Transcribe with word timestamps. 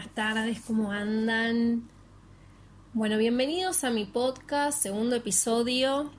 buenas 0.00 0.14
tardes, 0.14 0.60
¿cómo 0.66 0.92
andan? 0.92 1.86
Bueno, 2.94 3.18
bienvenidos 3.18 3.84
a 3.84 3.90
mi 3.90 4.06
podcast, 4.06 4.82
segundo 4.82 5.14
episodio. 5.16 6.10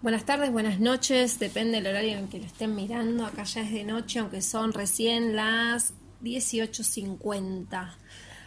Buenas 0.00 0.24
tardes, 0.24 0.50
buenas 0.50 0.80
noches, 0.80 1.38
depende 1.38 1.76
del 1.76 1.88
horario 1.88 2.16
en 2.16 2.28
que 2.28 2.38
lo 2.38 2.46
estén 2.46 2.74
mirando. 2.74 3.26
Acá 3.26 3.42
ya 3.42 3.60
es 3.60 3.70
de 3.70 3.84
noche, 3.84 4.20
aunque 4.20 4.40
son 4.40 4.72
recién 4.72 5.36
las 5.36 5.92
18.50. 6.22 7.96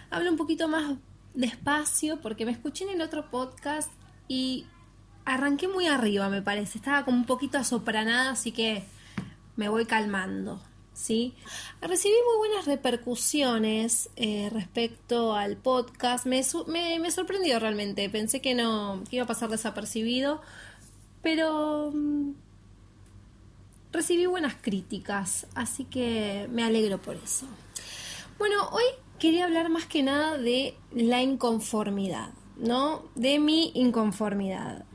Hablo 0.10 0.32
un 0.32 0.38
poquito 0.38 0.68
más 0.68 0.98
despacio 1.36 2.20
porque 2.20 2.44
me 2.46 2.52
escuché 2.52 2.86
en 2.86 2.90
el 2.90 3.02
otro 3.02 3.30
podcast 3.30 3.92
y 4.28 4.66
arranqué 5.26 5.68
muy 5.68 5.86
arriba, 5.86 6.28
me 6.30 6.42
parece. 6.42 6.80
Estaba 6.80 7.06
como 7.06 7.18
un 7.18 7.26
poquito 7.26 7.60
asopranada, 7.60 8.32
así 8.32 8.52
que 8.52 8.84
me 9.56 9.70
voy 9.70 9.86
calmando. 9.86 10.60
¿Sí? 11.00 11.34
Recibí 11.82 12.16
muy 12.28 12.50
buenas 12.50 12.66
repercusiones 12.66 14.10
eh, 14.18 14.50
respecto 14.52 15.34
al 15.34 15.56
podcast. 15.56 16.26
Me, 16.26 16.44
sorprendió 16.44 17.60
realmente. 17.60 18.10
Pensé 18.10 18.42
que 18.42 18.54
no 18.54 19.02
iba 19.10 19.24
a 19.24 19.28
pasar 19.28 19.50
desapercibido, 19.50 20.42
pero 21.22 21.92
mm, 21.94 22.34
recibí 23.94 24.26
buenas 24.26 24.56
críticas, 24.62 25.48
así 25.56 25.86
que 25.86 26.48
me 26.52 26.64
alegro 26.64 27.02
por 27.02 27.16
eso. 27.16 27.48
Bueno, 28.38 28.68
hoy 28.72 28.84
quería 29.20 29.46
hablar 29.46 29.70
más 29.70 29.86
que 29.86 30.04
nada 30.04 30.38
de 30.38 30.76
la 30.92 31.22
inconformidad, 31.22 32.32
¿no? 32.58 33.06
De 33.16 33.40
mi 33.40 33.72
inconformidad. 33.74 34.86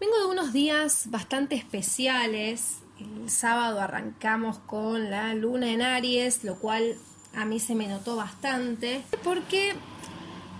Vengo 0.00 0.18
de 0.18 0.26
unos 0.26 0.52
días 0.52 1.10
bastante 1.10 1.54
especiales 1.54 2.78
el 3.22 3.30
sábado 3.30 3.80
arrancamos 3.80 4.58
con 4.58 5.10
la 5.10 5.34
luna 5.34 5.70
en 5.70 5.82
Aries, 5.82 6.44
lo 6.44 6.56
cual 6.56 6.96
a 7.34 7.44
mí 7.44 7.60
se 7.60 7.74
me 7.74 7.88
notó 7.88 8.16
bastante. 8.16 9.02
Porque, 9.22 9.74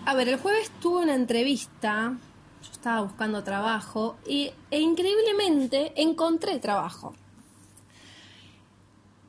a 0.05 0.15
ver, 0.15 0.29
el 0.29 0.39
jueves 0.39 0.71
tuve 0.81 1.03
una 1.03 1.15
entrevista, 1.15 2.17
yo 2.63 2.73
estaba 2.73 3.03
buscando 3.03 3.43
trabajo 3.45 4.17
y, 4.27 4.51
e 4.71 4.81
increíblemente 4.81 5.93
encontré 6.01 6.59
trabajo. 6.59 7.15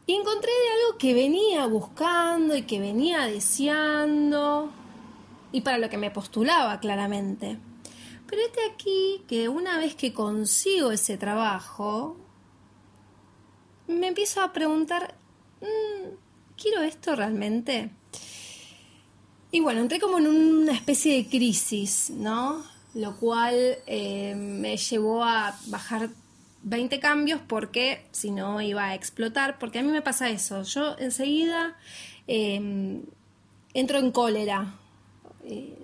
Y 0.05 0.15
encontré 0.15 0.51
de 0.51 0.83
algo 0.83 0.97
que 0.97 1.13
venía 1.13 1.65
buscando 1.65 2.55
y 2.55 2.63
que 2.63 2.79
venía 2.79 3.21
deseando 3.21 4.69
y 5.53 5.61
para 5.61 5.77
lo 5.77 5.89
que 5.89 5.97
me 5.97 6.11
postulaba 6.11 6.79
claramente. 6.79 7.57
Pero 8.27 8.41
este 8.41 8.59
aquí 8.65 9.23
que 9.27 9.47
una 9.47 9.77
vez 9.77 9.95
que 9.95 10.11
consigo 10.11 10.91
ese 10.91 11.17
trabajo, 11.17 12.17
me 13.87 14.07
empiezo 14.07 14.41
a 14.41 14.53
preguntar, 14.53 15.15
mm, 15.61 16.15
¿quiero 16.57 16.81
esto 16.81 17.15
realmente? 17.15 17.89
Y 19.51 19.59
bueno, 19.59 19.81
entré 19.81 19.99
como 19.99 20.17
en 20.17 20.27
una 20.27 20.73
especie 20.73 21.15
de 21.15 21.29
crisis, 21.29 22.09
¿no? 22.09 22.63
Lo 22.95 23.15
cual 23.17 23.77
eh, 23.85 24.33
me 24.35 24.77
llevó 24.77 25.23
a 25.23 25.55
bajar 25.67 26.09
20 26.63 26.99
cambios 26.99 27.41
porque 27.47 28.05
si 28.11 28.31
no 28.31 28.61
iba 28.61 28.85
a 28.85 28.95
explotar, 28.95 29.59
porque 29.59 29.79
a 29.79 29.83
mí 29.83 29.91
me 29.91 30.01
pasa 30.01 30.29
eso, 30.29 30.63
yo 30.63 30.95
enseguida 30.97 31.75
em, 32.27 33.03
entro 33.73 33.99
en 33.99 34.11
cólera, 34.11 34.75
eh, 35.43 35.77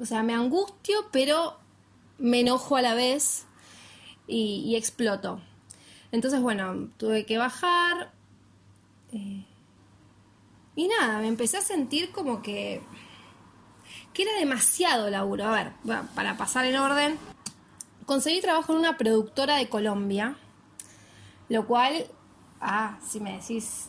o 0.00 0.06
sea, 0.06 0.22
me 0.22 0.32
angustio, 0.32 1.08
pero 1.12 1.58
me 2.18 2.40
enojo 2.40 2.76
a 2.76 2.82
la 2.82 2.94
vez 2.94 3.44
y 4.26 4.76
exploto. 4.76 5.40
Entonces, 6.12 6.40
bueno, 6.40 6.88
tuve 6.96 7.24
que 7.24 7.38
bajar. 7.38 8.12
Eh, 9.12 9.44
y 10.76 10.88
nada, 10.88 11.18
me 11.20 11.28
empecé 11.28 11.58
a 11.58 11.62
sentir 11.62 12.10
como 12.10 12.42
que, 12.42 12.82
que 14.12 14.22
era 14.22 14.32
demasiado 14.38 15.10
laburo. 15.10 15.44
A 15.44 15.52
ver, 15.52 15.72
para 16.14 16.36
pasar 16.36 16.64
en 16.64 16.76
orden, 16.76 17.18
conseguí 18.06 18.40
trabajo 18.40 18.72
en 18.72 18.80
una 18.80 18.96
productora 18.96 19.56
de 19.56 19.68
Colombia, 19.68 20.36
lo 21.48 21.66
cual, 21.66 22.06
ah, 22.60 22.98
si 23.06 23.20
me 23.20 23.38
decís, 23.38 23.88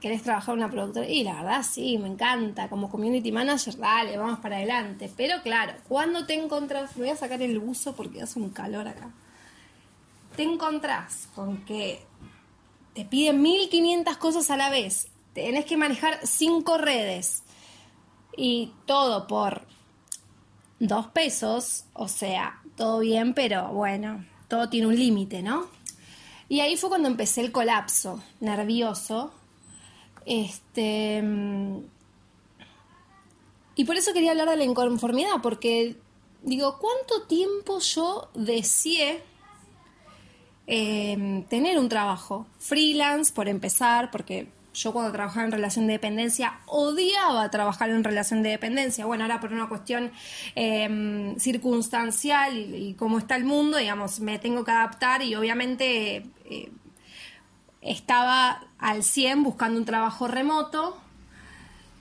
¿querés 0.00 0.22
trabajar 0.22 0.54
en 0.54 0.60
una 0.60 0.70
productora? 0.70 1.08
Y 1.08 1.24
la 1.24 1.34
verdad, 1.36 1.62
sí, 1.62 1.96
me 1.96 2.08
encanta. 2.08 2.68
Como 2.68 2.90
community 2.90 3.32
manager, 3.32 3.78
dale, 3.78 4.18
vamos 4.18 4.40
para 4.40 4.56
adelante. 4.56 5.10
Pero 5.16 5.40
claro, 5.42 5.74
cuando 5.88 6.26
te 6.26 6.34
encontrás, 6.34 6.96
me 6.96 7.04
voy 7.04 7.10
a 7.10 7.16
sacar 7.16 7.40
el 7.40 7.58
buzo 7.58 7.94
porque 7.94 8.20
hace 8.20 8.38
un 8.38 8.50
calor 8.50 8.88
acá 8.88 9.10
te 10.36 10.42
encontrás 10.42 11.28
con 11.34 11.64
que 11.64 12.04
te 12.94 13.04
piden 13.04 13.42
1500 13.42 14.16
cosas 14.16 14.50
a 14.50 14.56
la 14.56 14.70
vez, 14.70 15.08
tenés 15.34 15.64
que 15.64 15.76
manejar 15.76 16.20
cinco 16.26 16.78
redes 16.78 17.42
y 18.36 18.72
todo 18.86 19.26
por 19.26 19.62
dos 20.78 21.06
pesos, 21.08 21.84
o 21.92 22.08
sea, 22.08 22.60
todo 22.76 23.00
bien, 23.00 23.34
pero 23.34 23.68
bueno, 23.68 24.24
todo 24.48 24.68
tiene 24.68 24.88
un 24.88 24.96
límite, 24.96 25.42
¿no? 25.42 25.68
Y 26.48 26.60
ahí 26.60 26.76
fue 26.76 26.90
cuando 26.90 27.08
empecé 27.08 27.40
el 27.40 27.52
colapso, 27.52 28.22
nervioso. 28.40 29.32
Este. 30.26 31.22
Y 33.74 33.84
por 33.84 33.96
eso 33.96 34.12
quería 34.12 34.32
hablar 34.32 34.50
de 34.50 34.58
la 34.58 34.64
inconformidad, 34.64 35.40
porque 35.42 35.96
digo, 36.42 36.78
¿cuánto 36.78 37.22
tiempo 37.26 37.78
yo 37.78 38.28
deseé 38.34 39.22
Em, 40.66 41.42
tener 41.44 41.78
un 41.78 41.88
trabajo 41.88 42.46
freelance, 42.58 43.32
por 43.32 43.48
empezar, 43.48 44.10
porque 44.10 44.48
yo 44.74 44.92
cuando 44.92 45.12
trabajaba 45.12 45.44
en 45.44 45.52
relación 45.52 45.86
de 45.86 45.94
dependencia 45.94 46.60
odiaba 46.66 47.50
trabajar 47.50 47.90
en 47.90 48.04
relación 48.04 48.42
de 48.42 48.50
dependencia. 48.50 49.04
Bueno, 49.04 49.24
ahora 49.24 49.40
por 49.40 49.52
una 49.52 49.68
cuestión 49.68 50.12
em, 50.54 51.36
circunstancial 51.38 52.56
y, 52.56 52.94
cómo 52.94 53.18
está 53.18 53.36
el 53.36 53.44
mundo, 53.44 53.78
digamos, 53.78 54.20
me 54.20 54.38
tengo 54.38 54.64
que 54.64 54.70
adaptar 54.70 55.22
y 55.22 55.34
obviamente 55.34 56.26
eh, 56.44 56.70
estaba 57.80 58.64
al 58.78 59.02
100 59.02 59.42
buscando 59.42 59.78
un 59.78 59.84
trabajo 59.84 60.28
remoto 60.28 61.01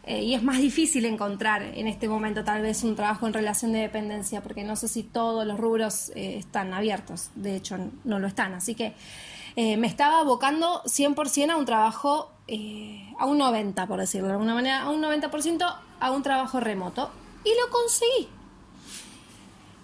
eh, 0.04 0.24
y 0.24 0.34
es 0.34 0.42
más 0.42 0.58
difícil 0.58 1.06
encontrar 1.06 1.62
en 1.62 1.88
este 1.88 2.10
momento 2.10 2.44
tal 2.44 2.62
vez 2.62 2.84
un 2.84 2.96
trabajo 2.96 3.28
en 3.28 3.34
relación 3.34 3.72
de 3.72 3.80
dependencia, 3.80 4.42
porque 4.42 4.64
no 4.64 4.76
sé 4.76 4.88
si 4.88 5.04
todos 5.04 5.46
los 5.46 5.60
rubros 5.60 6.12
eh, 6.16 6.38
están 6.38 6.74
abiertos, 6.74 7.30
de 7.36 7.56
hecho 7.56 7.78
no 8.04 8.20
lo 8.20 8.28
están. 8.28 8.54
Así 8.54 8.74
que 8.74 8.94
eh, 9.56 9.78
me 9.78 9.88
estaba 9.88 10.20
abocando 10.20 10.82
100% 10.86 11.52
a 11.52 11.58
un 11.58 11.66
trabajo, 11.66 12.32
a 13.20 13.26
un 13.26 13.40
90%, 13.40 13.88
por 13.88 14.00
decirlo 14.00 14.28
de 14.28 14.34
alguna 14.34 14.56
manera, 14.56 14.82
a 14.82 14.90
un 14.90 15.02
90% 15.02 15.76
a 16.00 16.12
un 16.12 16.24
trabajo 16.24 16.60
remoto. 16.60 17.12
Y 17.44 17.50
lo 17.50 17.72
conseguí. 17.72 18.28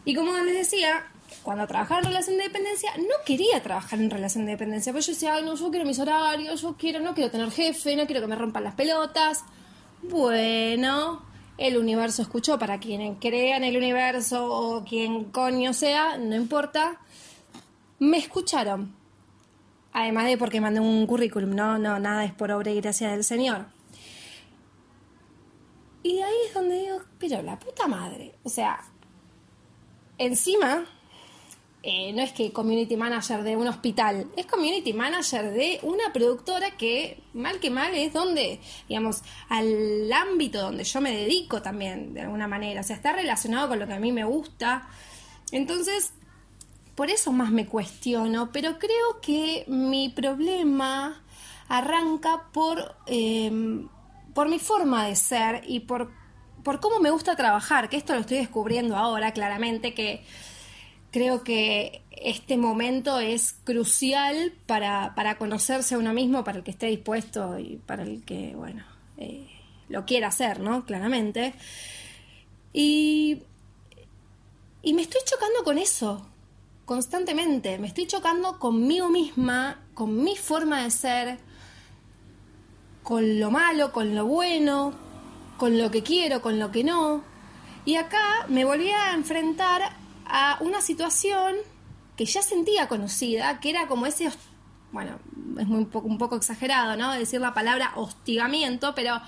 Y 0.05 0.15
como 0.15 0.31
les 0.37 0.55
decía, 0.55 1.05
cuando 1.43 1.67
trabajaba 1.67 1.99
en 1.99 2.05
relación 2.07 2.37
de 2.37 2.43
dependencia, 2.43 2.91
no 2.97 3.23
quería 3.25 3.61
trabajar 3.61 3.99
en 3.99 4.09
relación 4.09 4.45
de 4.45 4.51
dependencia, 4.51 4.91
porque 4.91 5.05
yo 5.07 5.13
decía, 5.13 5.33
Ay, 5.35 5.43
no, 5.43 5.55
yo 5.55 5.69
quiero 5.69 5.85
mis 5.85 5.99
horarios, 5.99 6.61
yo 6.61 6.75
quiero, 6.77 6.99
no 6.99 7.13
quiero 7.13 7.29
tener 7.29 7.51
jefe, 7.51 7.95
no 7.95 8.05
quiero 8.05 8.21
que 8.21 8.27
me 8.27 8.35
rompan 8.35 8.63
las 8.63 8.75
pelotas. 8.75 9.43
Bueno, 10.03 11.23
el 11.57 11.77
universo 11.77 12.21
escuchó, 12.21 12.59
para 12.59 12.79
quien 12.79 13.15
crea 13.15 13.57
en 13.57 13.63
el 13.63 13.77
universo 13.77 14.51
o 14.51 14.83
quien 14.83 15.25
coño 15.25 15.73
sea, 15.73 16.17
no 16.17 16.35
importa, 16.35 17.01
me 17.99 18.17
escucharon. 18.17 18.95
Además 19.93 20.25
de 20.25 20.37
porque 20.37 20.61
mandé 20.61 20.79
un 20.79 21.07
currículum, 21.07 21.55
no, 21.55 21.79
no, 21.79 21.97
nada 21.99 22.23
es 22.25 22.33
por 22.33 22.51
obra 22.51 22.71
y 22.71 22.79
gracia 22.79 23.09
del 23.11 23.23
Señor. 23.23 23.65
Y 26.03 26.21
ahí 26.21 26.35
es 26.47 26.53
donde 26.53 26.79
digo, 26.79 27.01
pero 27.19 27.41
la 27.41 27.57
puta 27.57 27.87
madre, 27.87 28.35
o 28.43 28.49
sea, 28.49 28.79
encima 30.17 30.85
eh, 31.89 32.11
no 32.11 32.21
es 32.21 32.33
que 32.33 32.51
community 32.51 32.97
manager 32.97 33.43
de 33.43 33.55
un 33.55 33.65
hospital, 33.65 34.29
es 34.35 34.45
community 34.45 34.91
manager 34.91 35.53
de 35.53 35.79
una 35.83 36.11
productora 36.11 36.71
que, 36.71 37.23
mal 37.33 37.61
que 37.61 37.69
mal, 37.69 37.95
es 37.95 38.11
donde, 38.11 38.59
digamos, 38.89 39.21
al 39.47 40.11
ámbito 40.11 40.63
donde 40.63 40.83
yo 40.83 40.99
me 40.99 41.15
dedico 41.15 41.61
también, 41.61 42.13
de 42.13 42.23
alguna 42.23 42.45
manera. 42.45 42.81
O 42.81 42.83
sea, 42.83 42.97
está 42.97 43.13
relacionado 43.13 43.69
con 43.69 43.79
lo 43.79 43.87
que 43.87 43.93
a 43.93 43.99
mí 44.01 44.11
me 44.11 44.25
gusta. 44.25 44.85
Entonces, 45.53 46.11
por 46.93 47.09
eso 47.09 47.31
más 47.31 47.51
me 47.51 47.67
cuestiono, 47.67 48.51
pero 48.51 48.79
creo 48.79 49.21
que 49.21 49.63
mi 49.67 50.09
problema 50.09 51.23
arranca 51.69 52.49
por, 52.51 52.97
em, 53.05 53.87
por 54.33 54.49
mi 54.49 54.59
forma 54.59 55.07
de 55.07 55.15
ser 55.15 55.63
y 55.65 55.79
por, 55.79 56.11
por 56.65 56.81
cómo 56.81 56.99
me 56.99 57.11
gusta 57.11 57.37
trabajar, 57.37 57.87
que 57.87 57.95
esto 57.95 58.13
lo 58.13 58.19
estoy 58.19 58.39
descubriendo 58.39 58.97
ahora 58.97 59.31
claramente, 59.31 59.93
que 59.93 60.25
creo 61.11 61.43
que 61.43 62.01
este 62.11 62.57
momento 62.57 63.19
es 63.19 63.55
crucial 63.63 64.53
para, 64.65 65.37
conocerse 65.37 65.95
a 65.95 65.97
uno 65.97 66.13
mismo, 66.13 66.43
para 66.43 66.59
el 66.59 66.63
que 66.63 66.71
esté 66.71 66.87
dispuesto 66.87 67.59
y 67.59 67.77
para 67.85 68.03
el 68.03 68.23
que, 68.23 68.55
bueno, 68.55 68.83
eh, 69.17 69.47
lo 69.89 70.05
quiera 70.05 70.27
hacer, 70.27 70.59
¿no? 70.59 70.85
Claramente. 70.85 71.53
Y, 72.73 73.43
y 74.81 74.93
me 74.93 75.03
estoy 75.03 75.21
chocando 75.25 75.63
con 75.63 75.77
eso, 75.77 76.27
constantemente. 76.85 77.77
Me 77.77 77.87
estoy 77.87 78.07
chocando 78.07 78.59
conmigo 78.59 79.09
misma, 79.09 79.81
con 79.93 80.23
mi 80.23 80.35
forma 80.35 80.83
de 80.83 80.91
ser, 80.91 81.39
con 83.03 83.39
lo 83.39 83.51
malo, 83.51 83.91
con 83.91 84.15
lo 84.15 84.25
bueno, 84.25 84.93
con 85.57 85.77
lo 85.77 85.89
que 85.91 86.03
quiero, 86.03 86.41
con 86.41 86.59
lo 86.59 86.71
que 86.71 86.83
no. 86.83 87.23
Y 87.85 87.95
acá 87.95 88.45
me 88.49 88.65
volví 88.65 88.89
a 88.89 89.13
enfrentar 89.13 90.06
a 90.29 90.57
una 90.61 90.81
situación 90.81 91.55
que 92.15 92.25
ya 92.25 92.41
sentía 92.41 92.87
conocida, 92.87 93.59
que 93.59 93.69
era 93.69 93.87
como 93.87 94.05
ese, 94.05 94.29
bueno, 94.91 95.19
es 95.57 95.67
muy, 95.67 95.87
un 95.93 96.17
poco 96.17 96.35
exagerado, 96.35 96.97
¿no? 96.97 97.13
Decir 97.13 97.39
la 97.39 97.53
palabra 97.53 97.93
hostigamiento, 97.95 98.93
pero 98.95 99.21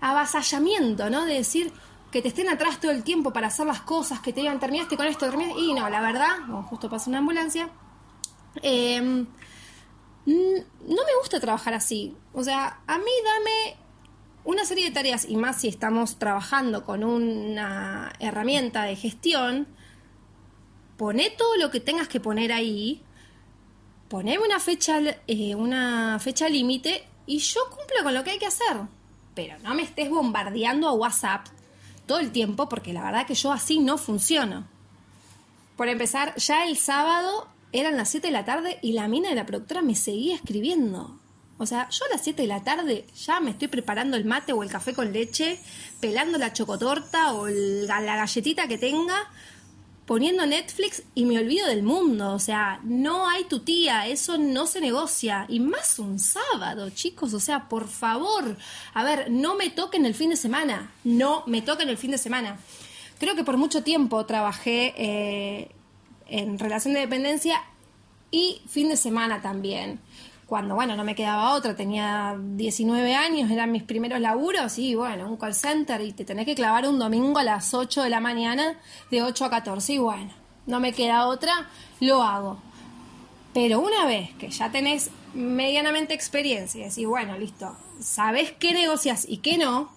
avasallamiento, 0.00 1.10
¿no? 1.10 1.24
De 1.24 1.34
decir 1.34 1.72
que 2.10 2.22
te 2.22 2.28
estén 2.28 2.48
atrás 2.48 2.78
todo 2.80 2.90
el 2.92 3.02
tiempo 3.02 3.32
para 3.32 3.48
hacer 3.48 3.66
las 3.66 3.80
cosas, 3.80 4.20
que 4.20 4.32
te 4.32 4.40
digan, 4.40 4.60
terminaste 4.60 4.96
con 4.96 5.06
esto, 5.06 5.26
terminaste, 5.26 5.58
y 5.60 5.72
no, 5.72 5.88
la 5.88 6.00
verdad, 6.00 6.38
justo 6.68 6.88
pasa 6.88 7.08
una 7.08 7.18
ambulancia, 7.18 7.70
em, 8.62 9.26
no 10.26 11.04
me 11.06 11.16
gusta 11.20 11.40
trabajar 11.40 11.74
así. 11.74 12.14
O 12.32 12.44
sea, 12.44 12.80
a 12.86 12.98
mí 12.98 13.10
dame 13.24 13.76
una 14.44 14.64
serie 14.64 14.84
de 14.84 14.90
tareas, 14.90 15.24
y 15.28 15.36
más 15.36 15.60
si 15.60 15.68
estamos 15.68 16.18
trabajando 16.18 16.84
con 16.84 17.02
una 17.02 18.12
herramienta 18.18 18.82
de 18.82 18.94
gestión, 18.94 19.66
poné 20.96 21.30
todo 21.30 21.56
lo 21.56 21.70
que 21.70 21.80
tengas 21.80 22.08
que 22.08 22.20
poner 22.20 22.52
ahí, 22.52 23.02
poneme 24.08 24.44
una 24.44 24.60
fecha, 24.60 25.00
eh, 25.26 25.54
una 25.54 26.18
fecha 26.18 26.48
límite 26.48 27.06
y 27.26 27.38
yo 27.38 27.60
cumplo 27.70 28.02
con 28.02 28.14
lo 28.14 28.24
que 28.24 28.30
hay 28.30 28.38
que 28.38 28.46
hacer. 28.46 28.76
Pero 29.34 29.58
no 29.60 29.74
me 29.74 29.82
estés 29.82 30.10
bombardeando 30.10 30.88
a 30.88 30.92
WhatsApp 30.92 31.46
todo 32.06 32.18
el 32.18 32.30
tiempo 32.30 32.68
porque 32.68 32.92
la 32.92 33.02
verdad 33.02 33.26
que 33.26 33.34
yo 33.34 33.52
así 33.52 33.78
no 33.78 33.96
funciono. 33.98 34.66
Por 35.76 35.88
empezar, 35.88 36.36
ya 36.36 36.66
el 36.66 36.76
sábado 36.76 37.48
eran 37.72 37.96
las 37.96 38.10
7 38.10 38.26
de 38.26 38.32
la 38.32 38.44
tarde 38.44 38.78
y 38.82 38.92
la 38.92 39.08
mina 39.08 39.30
de 39.30 39.34
la 39.34 39.46
productora 39.46 39.82
me 39.82 39.94
seguía 39.94 40.36
escribiendo. 40.36 41.18
O 41.58 41.66
sea, 41.66 41.88
yo 41.90 42.04
a 42.04 42.08
las 42.10 42.22
7 42.22 42.42
de 42.42 42.48
la 42.48 42.62
tarde 42.62 43.06
ya 43.14 43.40
me 43.40 43.50
estoy 43.50 43.68
preparando 43.68 44.16
el 44.16 44.24
mate 44.24 44.52
o 44.52 44.62
el 44.62 44.70
café 44.70 44.94
con 44.94 45.12
leche, 45.12 45.58
pelando 46.00 46.36
la 46.36 46.52
chocotorta 46.52 47.34
o 47.34 47.48
la 47.48 48.00
galletita 48.00 48.68
que 48.68 48.78
tenga, 48.78 49.30
poniendo 50.06 50.44
Netflix 50.46 51.02
y 51.14 51.24
me 51.24 51.38
olvido 51.38 51.66
del 51.66 51.82
mundo. 51.82 52.32
O 52.32 52.38
sea, 52.38 52.80
no 52.82 53.28
hay 53.28 53.44
tu 53.44 53.60
tía, 53.60 54.06
eso 54.06 54.38
no 54.38 54.66
se 54.66 54.80
negocia. 54.80 55.46
Y 55.48 55.60
más 55.60 55.98
un 55.98 56.18
sábado, 56.18 56.90
chicos. 56.90 57.34
O 57.34 57.40
sea, 57.40 57.68
por 57.68 57.88
favor. 57.88 58.56
A 58.94 59.04
ver, 59.04 59.30
no 59.30 59.54
me 59.54 59.70
toquen 59.70 60.06
el 60.06 60.14
fin 60.14 60.30
de 60.30 60.36
semana. 60.36 60.92
No 61.04 61.44
me 61.46 61.62
toquen 61.62 61.88
el 61.88 61.98
fin 61.98 62.10
de 62.10 62.18
semana. 62.18 62.58
Creo 63.18 63.34
que 63.34 63.44
por 63.44 63.56
mucho 63.56 63.82
tiempo 63.82 64.26
trabajé 64.26 64.94
eh, 64.96 65.70
en 66.26 66.58
relación 66.58 66.94
de 66.94 67.00
dependencia 67.00 67.62
y 68.30 68.62
fin 68.66 68.88
de 68.88 68.96
semana 68.96 69.42
también 69.42 70.00
cuando, 70.52 70.74
bueno, 70.74 70.96
no 70.96 71.02
me 71.02 71.14
quedaba 71.14 71.54
otra, 71.54 71.74
tenía 71.74 72.36
19 72.38 73.14
años, 73.14 73.50
eran 73.50 73.72
mis 73.72 73.84
primeros 73.84 74.20
laburos, 74.20 74.78
y 74.78 74.94
bueno, 74.94 75.26
un 75.26 75.38
call 75.38 75.54
center 75.54 76.02
y 76.02 76.12
te 76.12 76.26
tenés 76.26 76.44
que 76.44 76.54
clavar 76.54 76.86
un 76.86 76.98
domingo 76.98 77.38
a 77.38 77.42
las 77.42 77.72
8 77.72 78.02
de 78.02 78.10
la 78.10 78.20
mañana, 78.20 78.78
de 79.10 79.22
8 79.22 79.46
a 79.46 79.48
14, 79.48 79.94
y 79.94 79.98
bueno, 79.98 80.30
no 80.66 80.78
me 80.78 80.92
queda 80.92 81.26
otra, 81.26 81.70
lo 82.00 82.22
hago. 82.22 82.58
Pero 83.54 83.80
una 83.80 84.04
vez 84.04 84.34
que 84.34 84.50
ya 84.50 84.70
tenés 84.70 85.10
medianamente 85.32 86.12
experiencia 86.12 86.82
y 86.82 86.88
decís, 86.90 87.06
bueno, 87.06 87.38
listo, 87.38 87.74
sabes 87.98 88.52
qué 88.52 88.74
negocias 88.74 89.24
y 89.26 89.38
qué 89.38 89.56
no, 89.56 89.90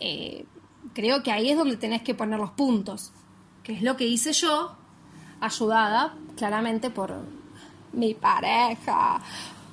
eh, 0.00 0.44
creo 0.92 1.22
que 1.22 1.32
ahí 1.32 1.48
es 1.48 1.56
donde 1.56 1.78
tenés 1.78 2.02
que 2.02 2.14
poner 2.14 2.38
los 2.38 2.50
puntos, 2.50 3.10
que 3.62 3.72
es 3.72 3.80
lo 3.80 3.96
que 3.96 4.06
hice 4.06 4.34
yo, 4.34 4.76
ayudada 5.40 6.14
claramente 6.36 6.90
por, 6.90 7.37
mi 7.92 8.14
pareja, 8.14 9.20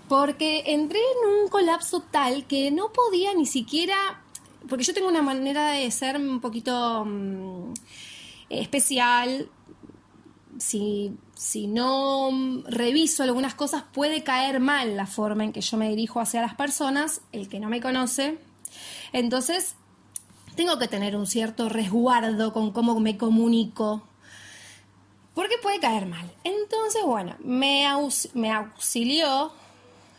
porque 0.07 0.63
entré 0.67 0.99
en 0.99 1.43
un 1.43 1.49
colapso 1.49 2.01
tal 2.01 2.45
que 2.45 2.71
no 2.71 2.91
podía 2.91 3.33
ni 3.33 3.45
siquiera, 3.45 3.95
porque 4.69 4.83
yo 4.83 4.93
tengo 4.93 5.07
una 5.07 5.21
manera 5.21 5.71
de 5.71 5.89
ser 5.91 6.17
un 6.17 6.39
poquito 6.41 7.05
mm, 7.05 7.73
especial, 8.49 9.49
si, 10.57 11.13
si 11.35 11.67
no 11.67 12.29
reviso 12.67 13.23
algunas 13.23 13.55
cosas 13.55 13.83
puede 13.93 14.23
caer 14.23 14.59
mal 14.59 14.95
la 14.95 15.05
forma 15.05 15.43
en 15.43 15.51
que 15.51 15.61
yo 15.61 15.77
me 15.77 15.89
dirijo 15.89 16.19
hacia 16.19 16.41
las 16.41 16.55
personas, 16.55 17.21
el 17.31 17.49
que 17.49 17.59
no 17.59 17.69
me 17.69 17.81
conoce, 17.81 18.37
entonces 19.11 19.75
tengo 20.55 20.79
que 20.79 20.87
tener 20.87 21.15
un 21.15 21.27
cierto 21.27 21.67
resguardo 21.69 22.53
con 22.53 22.71
cómo 22.71 22.99
me 22.99 23.17
comunico 23.17 24.03
porque 25.35 25.57
puede 25.61 25.79
caer 25.79 26.07
mal. 26.07 26.31
Entonces, 26.43 27.03
bueno, 27.03 27.35
me, 27.39 27.85
auxilió, 27.85 29.51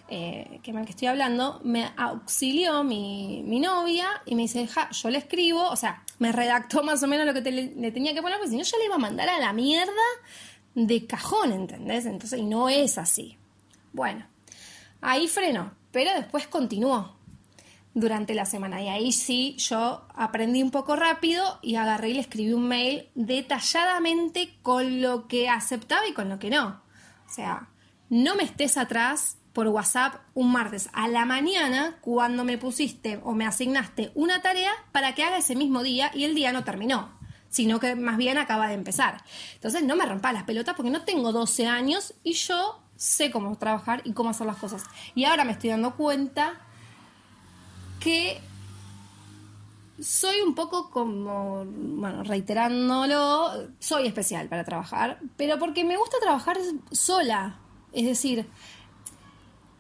eh, 0.09 0.61
qué 0.63 0.73
mal 0.73 0.85
que 0.85 0.91
estoy 0.93 1.09
hablando, 1.09 1.61
me 1.65 1.91
auxilió 1.97 2.85
mi, 2.85 3.43
novia 3.43 4.23
y 4.27 4.37
me 4.37 4.43
dice, 4.43 4.69
ja, 4.69 4.91
yo 4.91 5.11
le 5.11 5.19
escribo, 5.19 5.69
o 5.69 5.75
sea, 5.75 6.05
me 6.19 6.31
redactó 6.31 6.85
más 6.85 7.03
o 7.03 7.09
menos 7.09 7.27
lo 7.27 7.35
que 7.35 7.51
le, 7.51 7.91
tenía 7.91 8.15
que 8.15 8.23
poner, 8.23 8.39
porque 8.39 8.51
si 8.51 8.57
no, 8.59 8.63
yo 8.63 8.79
le 8.79 8.85
iba 8.85 8.95
a 8.95 8.99
mandar 8.99 9.29
a 9.29 9.41
la 9.41 9.53
mierda 9.55 9.93
de 10.75 11.07
cajón, 11.07 11.53
¿entendés? 11.53 12.05
Entonces, 12.05 12.39
y 12.39 12.45
no 12.45 12.69
es 12.69 12.99
así. 12.99 13.39
Bueno, 13.95 14.27
ahí 15.01 15.27
frenó, 15.27 15.73
pero 15.91 16.13
después 16.13 16.47
continuó 16.47 17.16
durante 17.97 18.35
la 18.35 18.45
semana. 18.45 18.83
Y 18.83 18.89
ahí 18.89 19.11
sí 19.11 19.57
yo 19.57 20.07
aprendí 20.15 20.63
un 20.63 20.71
poco 20.71 20.97
rápido 20.97 21.59
y 21.63 21.77
agarré 21.77 22.11
y 22.11 22.15
le 22.15 22.21
escribí 22.21 22.53
un 22.53 22.69
mail 22.69 23.09
detalladamente 23.15 24.59
con 24.61 25.01
lo 25.01 25.27
que 25.27 25.49
aceptaba 25.49 26.07
y 26.07 26.13
con 26.13 26.29
lo 26.29 26.39
que 26.39 26.51
no. 26.51 26.83
O 27.27 27.33
sea, 27.33 27.71
no 28.11 28.37
me 28.37 28.43
estés 28.43 28.77
atrás 28.77 29.39
por 29.55 29.69
WhatsApp 29.69 30.17
un 30.35 30.53
martes 30.53 30.91
a 30.93 31.09
la 31.09 31.25
mañana 31.25 31.97
cuando 32.03 32.45
me 32.45 32.59
pusiste 32.59 33.19
o 33.25 33.33
me 33.33 33.47
asignaste 33.47 34.13
una 34.15 34.43
tarea 34.43 34.73
para 34.93 35.15
que 35.15 35.25
haga 35.25 35.39
ese 35.39 35.57
mismo 35.57 35.83
día 35.83 36.11
y 36.13 36.25
el 36.25 36.35
día 36.35 36.53
no 36.53 36.65
terminó, 36.65 37.19
sino 37.49 37.81
que 37.81 37.97
más 37.97 38.19
bien 38.19 38.37
acaba 38.37 38.69
de 38.69 38.75
empezar. 38.75 39.25
Entonces 39.55 39.83
no 39.83 39.97
me 39.97 40.05
rompa 40.05 40.35
las 40.35 40.45
pelotas 40.45 40.75
porque 40.75 40.91
no 40.91 41.01
tengo 41.01 41.33
12 41.33 41.67
años 41.67 42.13
y 42.23 42.35
yo 42.35 42.83
sé 42.95 43.31
cómo 43.31 43.57
trabajar 43.57 44.03
y 44.05 44.13
cómo 44.13 44.29
hacer 44.29 44.47
las 44.47 44.59
cosas. 44.59 44.85
Y 45.15 45.25
ahora 45.25 45.45
me 45.45 45.53
estoy 45.53 45.71
dando 45.71 45.97
cuenta 45.97 46.61
que 48.07 48.41
soy 50.01 50.41
un 50.41 50.55
poco 50.55 50.91
como, 50.91 51.65
bueno, 51.67 52.23
reiterándolo, 52.23 53.69
soy 53.81 54.07
especial 54.07 54.49
para 54.49 54.63
trabajar, 54.63 55.19
pero 55.37 55.59
porque 55.59 55.83
me 55.83 55.97
gusta 55.97 56.19
trabajar 56.21 56.57
sola. 56.93 57.59
Es 57.93 58.07
decir, 58.07 58.47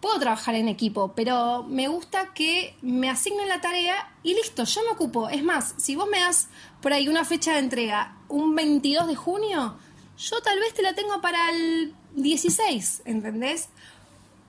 puedo 0.01 0.19
trabajar 0.19 0.57
en 0.57 0.67
equipo, 0.67 1.13
pero 1.15 1.63
me 1.63 1.87
gusta 1.87 2.35
que 2.35 2.75
me 2.83 3.09
asignen 3.09 3.49
la 3.49 3.61
tarea 3.61 4.13
y 4.25 4.35
listo, 4.35 4.65
yo 4.65 4.83
me 4.83 4.91
ocupo. 4.91 5.29
Es 5.29 5.45
más, 5.45 5.77
si 5.77 5.95
vos 5.95 6.09
me 6.09 6.19
das 6.19 6.49
por 6.83 6.93
ahí 6.93 7.07
una 7.07 7.25
fecha 7.25 7.53
de 7.53 7.61
entrega, 7.61 8.17
un 8.29 8.57
22 8.57 9.07
de 9.07 9.15
junio, 9.15 9.77
yo 10.19 10.41
tal 10.43 10.59
vez 10.59 10.75
te 10.75 10.83
la 10.83 10.97
tengo 10.97 11.21
para 11.21 11.51
el 11.51 11.95
16, 12.17 13.03
¿entendés? 13.05 13.69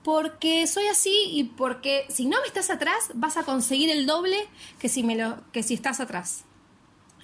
Porque 0.02 0.66
soy 0.66 0.86
así 0.86 1.14
y 1.32 1.44
porque 1.44 2.06
si 2.08 2.26
no 2.26 2.40
me 2.40 2.46
estás 2.46 2.70
atrás 2.70 3.10
vas 3.14 3.36
a 3.36 3.42
conseguir 3.42 3.90
el 3.90 4.06
doble 4.06 4.36
que 4.78 4.88
si, 4.88 5.02
me 5.02 5.16
lo, 5.16 5.42
que 5.52 5.62
si 5.62 5.74
estás 5.74 6.00
atrás. 6.00 6.44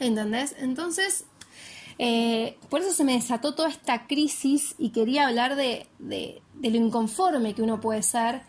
¿Entendés? 0.01 0.55
Entonces, 0.59 1.25
eh, 1.99 2.59
por 2.69 2.81
eso 2.81 2.93
se 2.93 3.05
me 3.05 3.13
desató 3.13 3.55
toda 3.55 3.69
esta 3.69 4.07
crisis 4.07 4.75
y 4.79 4.91
quería 4.91 5.29
hablar 5.29 5.55
de, 5.57 5.87
de, 5.99 6.43
lo 6.61 6.77
inconforme 6.77 7.55
que 7.55 7.63
uno 7.63 7.81
puede 7.81 8.03
ser 8.03 8.43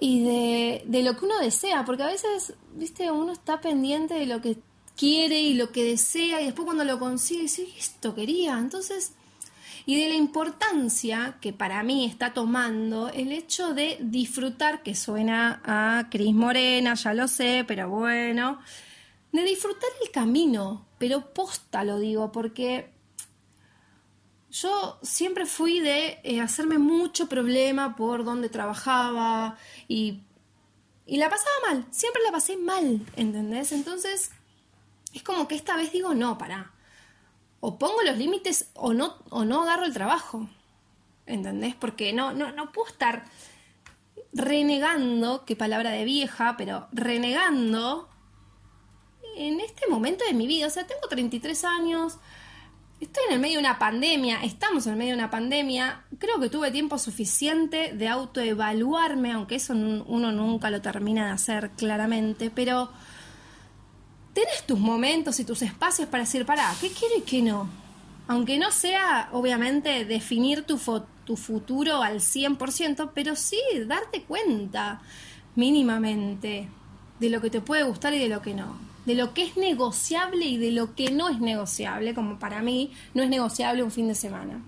y 0.00 0.22
de, 0.22 0.82
de, 0.86 1.02
lo 1.02 1.16
que 1.16 1.24
uno 1.24 1.38
desea, 1.38 1.84
porque 1.84 2.04
a 2.04 2.06
veces, 2.06 2.54
viste, 2.74 3.10
uno 3.10 3.32
está 3.32 3.60
pendiente 3.60 4.14
de 4.14 4.26
lo 4.26 4.40
que 4.40 4.58
quiere 4.96 5.40
y 5.40 5.54
lo 5.54 5.72
que 5.72 5.84
desea 5.84 6.40
y 6.40 6.46
después 6.46 6.66
cuando 6.66 6.84
lo 6.84 6.98
consigue 6.98 7.42
dice, 7.42 7.66
esto 7.76 8.14
quería. 8.14 8.58
Entonces, 8.58 9.12
y 9.86 10.00
de 10.00 10.08
la 10.08 10.14
importancia 10.14 11.36
que 11.40 11.52
para 11.52 11.82
mí 11.82 12.06
está 12.06 12.32
tomando 12.32 13.08
el 13.10 13.32
hecho 13.32 13.74
de 13.74 13.98
disfrutar, 14.00 14.82
que 14.82 14.94
suena 14.94 15.60
a 15.64 16.08
Cris 16.10 16.34
Morena, 16.34 16.94
ya 16.94 17.12
lo 17.12 17.28
sé, 17.28 17.64
pero 17.66 17.88
bueno, 17.90 18.60
de 19.32 19.42
disfrutar 19.42 19.90
el 20.02 20.10
camino, 20.10 20.86
pero 20.98 21.34
posta 21.34 21.84
lo 21.84 21.98
digo, 21.98 22.32
porque 22.32 22.90
yo 24.50 24.98
siempre 25.02 25.44
fui 25.44 25.80
de 25.80 26.20
eh, 26.22 26.40
hacerme 26.40 26.78
mucho 26.78 27.28
problema 27.28 27.96
por 27.96 28.24
donde 28.24 28.48
trabajaba 28.48 29.58
y, 29.86 30.20
y 31.04 31.18
la 31.18 31.28
pasaba 31.28 31.54
mal, 31.68 31.86
siempre 31.90 32.22
la 32.24 32.32
pasé 32.32 32.56
mal, 32.56 33.04
¿entendés? 33.16 33.72
Entonces, 33.72 34.30
es 35.12 35.22
como 35.22 35.46
que 35.46 35.56
esta 35.56 35.76
vez 35.76 35.92
digo, 35.92 36.14
no, 36.14 36.38
para 36.38 36.73
o 37.66 37.78
pongo 37.78 38.02
los 38.02 38.18
límites 38.18 38.68
o 38.74 38.92
no, 38.92 39.16
o 39.30 39.46
no 39.46 39.62
agarro 39.62 39.86
el 39.86 39.94
trabajo. 39.94 40.46
¿Entendés? 41.24 41.74
Porque 41.74 42.12
no, 42.12 42.34
no, 42.34 42.52
no 42.52 42.72
puedo 42.72 42.88
estar 42.88 43.24
renegando, 44.34 45.46
qué 45.46 45.56
palabra 45.56 45.90
de 45.90 46.04
vieja, 46.04 46.56
pero 46.58 46.88
renegando 46.92 48.10
en 49.38 49.60
este 49.60 49.88
momento 49.88 50.26
de 50.26 50.34
mi 50.34 50.46
vida. 50.46 50.66
O 50.66 50.70
sea, 50.70 50.86
tengo 50.86 51.08
33 51.08 51.64
años, 51.64 52.18
estoy 53.00 53.24
en 53.28 53.34
el 53.36 53.40
medio 53.40 53.54
de 53.54 53.60
una 53.60 53.78
pandemia, 53.78 54.44
estamos 54.44 54.86
en 54.86 54.92
el 54.92 54.98
medio 54.98 55.12
de 55.12 55.20
una 55.20 55.30
pandemia, 55.30 56.04
creo 56.18 56.38
que 56.38 56.50
tuve 56.50 56.70
tiempo 56.70 56.98
suficiente 56.98 57.94
de 57.94 58.08
autoevaluarme, 58.08 59.32
aunque 59.32 59.54
eso 59.54 59.72
uno 59.72 60.32
nunca 60.32 60.68
lo 60.68 60.82
termina 60.82 61.28
de 61.28 61.32
hacer 61.32 61.70
claramente, 61.70 62.50
pero 62.50 62.90
tenés 64.34 64.66
tus 64.66 64.78
momentos 64.78 65.40
y 65.40 65.44
tus 65.44 65.62
espacios 65.62 66.08
para 66.08 66.24
decir, 66.24 66.44
pará, 66.44 66.74
¿qué 66.80 66.90
quiero 66.90 67.16
y 67.16 67.22
qué 67.22 67.40
no? 67.40 67.68
Aunque 68.26 68.58
no 68.58 68.70
sea, 68.70 69.28
obviamente, 69.32 70.04
definir 70.04 70.64
tu, 70.64 70.78
tu 71.24 71.36
futuro 71.36 72.02
al 72.02 72.20
100%, 72.20 73.12
pero 73.14 73.36
sí 73.36 73.60
darte 73.86 74.22
cuenta 74.22 75.00
mínimamente 75.54 76.68
de 77.20 77.30
lo 77.30 77.40
que 77.40 77.50
te 77.50 77.60
puede 77.60 77.84
gustar 77.84 78.12
y 78.14 78.18
de 78.18 78.28
lo 78.28 78.42
que 78.42 78.54
no. 78.54 78.76
De 79.06 79.14
lo 79.14 79.34
que 79.34 79.44
es 79.44 79.56
negociable 79.56 80.46
y 80.46 80.56
de 80.56 80.72
lo 80.72 80.94
que 80.94 81.10
no 81.10 81.28
es 81.28 81.38
negociable, 81.38 82.14
como 82.14 82.38
para 82.38 82.62
mí 82.62 82.92
no 83.12 83.22
es 83.22 83.28
negociable 83.28 83.82
un 83.82 83.90
fin 83.90 84.08
de 84.08 84.14
semana. 84.14 84.62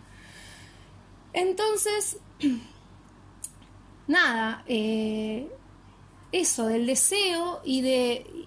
Entonces, 1.32 2.18
nada, 4.06 4.62
eh, 4.66 5.48
eso 6.32 6.66
del 6.66 6.86
deseo 6.86 7.60
y 7.64 7.80
de, 7.80 8.46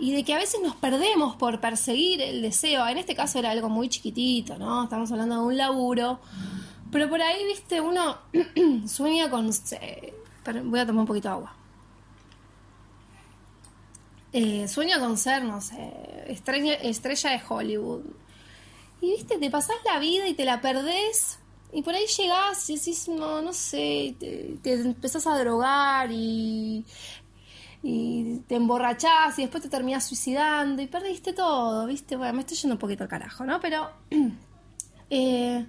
y 0.00 0.12
de 0.12 0.24
que 0.24 0.34
a 0.34 0.38
veces 0.38 0.60
nos 0.62 0.76
perdemos 0.76 1.36
por 1.36 1.60
perseguir 1.60 2.20
el 2.20 2.42
deseo. 2.42 2.86
En 2.86 2.98
este 2.98 3.14
caso 3.14 3.38
era 3.38 3.50
algo 3.50 3.68
muy 3.68 3.88
chiquitito, 3.88 4.58
¿no? 4.58 4.84
Estamos 4.84 5.10
hablando 5.12 5.36
de 5.36 5.40
un 5.42 5.56
laburo. 5.56 6.20
Pero 6.90 7.08
por 7.08 7.20
ahí, 7.20 7.44
viste, 7.44 7.80
uno 7.80 8.18
sueña 8.86 9.30
con... 9.30 9.50
voy 10.64 10.80
a 10.80 10.86
tomar 10.86 11.00
un 11.00 11.06
poquito 11.06 11.28
de 11.28 11.34
agua. 11.34 11.54
Eh, 14.32 14.68
sueña 14.68 14.98
con 14.98 15.16
ser, 15.16 15.42
no 15.44 15.60
sé, 15.60 15.92
estrella, 16.28 16.74
estrella 16.74 17.30
de 17.30 17.40
Hollywood. 17.48 18.02
Y 19.00 19.10
viste, 19.12 19.38
te 19.38 19.50
pasás 19.50 19.76
la 19.84 19.98
vida 19.98 20.28
y 20.28 20.34
te 20.34 20.44
la 20.44 20.60
perdés. 20.60 21.38
Y 21.72 21.82
por 21.82 21.94
ahí 21.94 22.06
llegás 22.06 22.68
y 22.70 22.76
decís, 22.76 23.08
no, 23.08 23.42
no 23.42 23.52
sé, 23.52 24.16
te, 24.18 24.56
te 24.62 24.72
empezás 24.72 25.26
a 25.26 25.38
drogar 25.38 26.10
y 26.10 26.86
y 27.82 28.40
te 28.48 28.56
emborrachás 28.56 29.38
y 29.38 29.42
después 29.42 29.62
te 29.62 29.68
terminás 29.68 30.06
suicidando 30.06 30.82
y 30.82 30.86
perdiste 30.86 31.32
todo, 31.32 31.86
¿viste? 31.86 32.16
Bueno, 32.16 32.34
me 32.34 32.40
estoy 32.40 32.56
yendo 32.56 32.74
un 32.74 32.80
poquito 32.80 33.04
al 33.04 33.08
carajo, 33.08 33.44
¿no? 33.44 33.60
Pero 33.60 33.90
eh, 35.10 35.66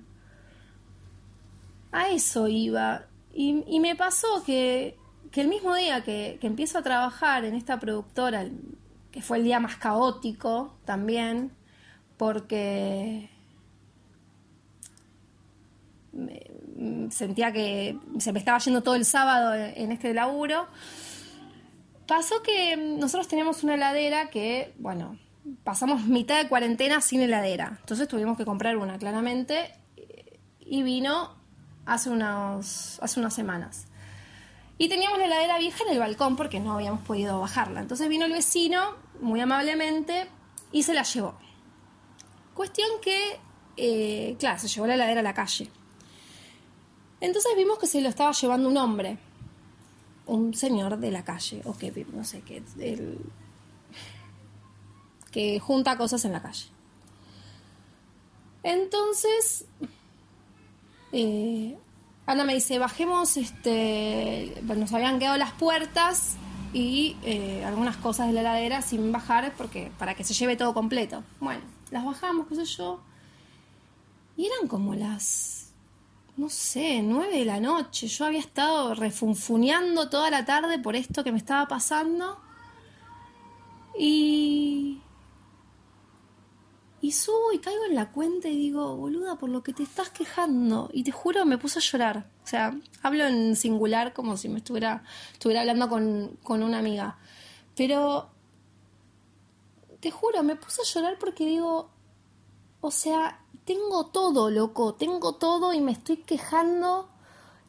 a 1.92 2.10
eso 2.10 2.48
iba. 2.48 3.06
Y, 3.34 3.80
me 3.80 3.96
pasó 3.96 4.44
que, 4.44 4.98
el 5.34 5.48
mismo 5.48 5.75
día 5.75 6.04
que, 6.04 6.38
que, 6.42 6.48
empiezo 6.48 6.80
a 6.80 6.82
trabajar 6.82 7.46
en 7.46 7.56
esta 7.56 7.80
productora, 7.80 8.46
que 9.12 9.22
fue 9.22 9.38
el 9.38 9.44
día 9.44 9.60
más 9.60 9.78
caótico 9.78 10.75
también, 10.86 11.51
porque 12.18 13.30
sentía 17.10 17.51
que 17.51 17.98
se 18.20 18.34
me 18.34 18.39
estaba 18.39 18.58
yendo 18.60 18.82
todo 18.82 18.96
el 18.96 19.06
sábado 19.06 19.54
en 19.54 19.92
este 19.92 20.13
laburo, 20.13 20.68
Pasó 22.10 22.42
que 22.42 22.75
nosotros 22.75 23.28
teníamos 23.28 23.63
una 23.63 23.75
heladera 23.75 24.32
que, 24.32 24.74
bueno, 24.80 25.20
pasamos 25.63 26.06
mitad 26.08 26.42
de 26.42 26.50
cuarentena 26.50 27.01
sin 27.01 27.22
heladera. 27.22 27.78
Entonces 27.82 28.08
tuvimos 28.08 28.36
que 28.36 28.46
comprar 28.46 28.78
una, 28.78 28.98
claramente. 28.98 29.72
Y 30.60 30.82
vino 30.82 31.36
hace, 31.86 32.10
unos, 32.10 32.98
hace 33.04 33.20
unas 33.20 33.36
semanas. 33.36 33.86
Y 34.80 34.89
teníamos 34.89 35.20
la 35.20 35.25
heladera 35.25 35.60
vieja 35.60 35.84
en 35.84 35.94
el 35.94 36.00
balcón 36.00 36.36
porque 36.36 36.60
no 36.60 36.74
habíamos 36.74 37.01
podido 37.01 37.39
bajarla. 37.42 37.80
Entonces 37.80 38.10
vino 38.10 38.25
el 38.25 38.32
vecino, 38.32 38.96
muy 39.22 39.39
amablemente, 39.39 40.28
y 40.72 40.82
se 40.82 40.96
la 40.96 41.04
llevó. 41.04 41.38
Cuestión 42.56 42.89
que, 43.04 43.39
eh, 43.78 44.36
claro, 44.39 44.58
se 44.58 44.68
llevó 44.68 44.88
la 44.88 44.96
heladera 44.96 45.20
a 45.20 45.24
la 45.24 45.36
calle. 45.36 45.70
Entonces 47.22 47.51
vimos 47.56 47.78
que 47.78 47.86
se 47.86 48.01
lo 48.01 48.10
estaba 48.10 48.32
llevando 48.32 48.68
un 48.68 48.78
hombre 48.78 49.20
un 50.30 50.54
señor 50.54 50.98
de 50.98 51.12
la 51.12 51.24
calle, 51.24 51.62
o 51.66 51.76
que, 51.78 52.06
no 52.14 52.24
sé, 52.24 52.42
que, 52.42 52.64
que 55.32 55.60
junta 55.60 55.98
cosas 55.98 56.24
en 56.26 56.32
la 56.32 56.42
calle. 56.42 56.66
Entonces, 58.64 59.66
eh, 61.12 61.78
Ana 62.26 62.44
me 62.44 62.54
dice, 62.54 62.78
bajemos, 62.78 63.38
este, 63.38 64.62
nos 64.64 64.94
habían 64.94 65.20
quedado 65.20 65.38
las 65.38 65.52
puertas 65.54 66.36
y 66.74 67.18
eh, 67.24 67.64
algunas 67.66 67.98
cosas 67.98 68.28
de 68.28 68.34
la 68.34 68.42
heladera 68.42 68.82
sin 68.82 69.12
bajar 69.12 69.54
porque 69.58 69.92
para 69.98 70.14
que 70.14 70.24
se 70.24 70.34
lleve 70.34 70.56
todo 70.56 70.74
completo. 70.74 71.24
Bueno, 71.40 71.62
las 71.90 72.06
bajamos, 72.06 72.48
qué 72.48 72.56
sé 72.56 72.66
yo. 72.66 73.00
Y 74.38 74.46
eran 74.46 74.68
como 74.68 74.94
las 74.94 75.59
no 76.38 76.50
sé, 76.50 77.02
nueve 77.02 77.40
de 77.40 77.46
la 77.46 77.60
noche. 77.60 78.08
Yo 78.08 78.26
había 78.26 78.40
estado 78.40 78.96
refunfuneando 78.96 80.10
toda 80.10 80.30
la 80.30 80.46
tarde 80.46 80.80
por 80.80 80.96
esto 80.96 81.24
que 81.24 81.32
me 81.32 81.38
estaba 81.38 81.68
pasando. 81.68 82.40
Y. 83.98 85.02
Y 87.02 87.14
subo 87.14 87.54
y 87.54 87.60
caigo 87.60 87.86
en 87.86 87.96
la 87.96 88.12
cuenta 88.12 88.50
y 88.50 88.58
digo, 88.58 88.98
boluda, 88.98 89.38
por 89.38 89.50
lo 89.50 89.64
que 89.64 89.74
te 89.74 89.84
estás 89.84 90.10
quejando. 90.10 90.90
Y 90.94 91.04
te 91.04 91.12
juro, 91.12 91.46
me 91.46 91.58
puse 91.58 91.80
a 91.80 91.82
llorar. 91.82 92.30
O 92.44 92.48
sea, 92.48 92.78
hablo 93.02 93.26
en 93.26 93.56
singular 93.56 94.14
como 94.14 94.36
si 94.36 94.50
me 94.50 94.58
estuviera, 94.58 95.04
estuviera 95.32 95.62
hablando 95.62 95.88
con, 95.90 96.38
con 96.44 96.64
una 96.64 96.80
amiga. 96.80 97.18
Pero. 97.76 98.30
Te 100.00 100.12
juro, 100.12 100.44
me 100.44 100.56
puse 100.56 100.82
a 100.82 100.86
llorar 100.86 101.18
porque 101.20 101.46
digo. 101.46 101.90
O 102.82 102.92
sea, 102.92 103.42
tengo 103.70 104.08
todo, 104.08 104.50
loco, 104.50 104.96
tengo 104.96 105.36
todo 105.36 105.76
y 105.76 105.80
me 105.80 105.92
estoy 105.92 106.18
quejando 106.18 107.08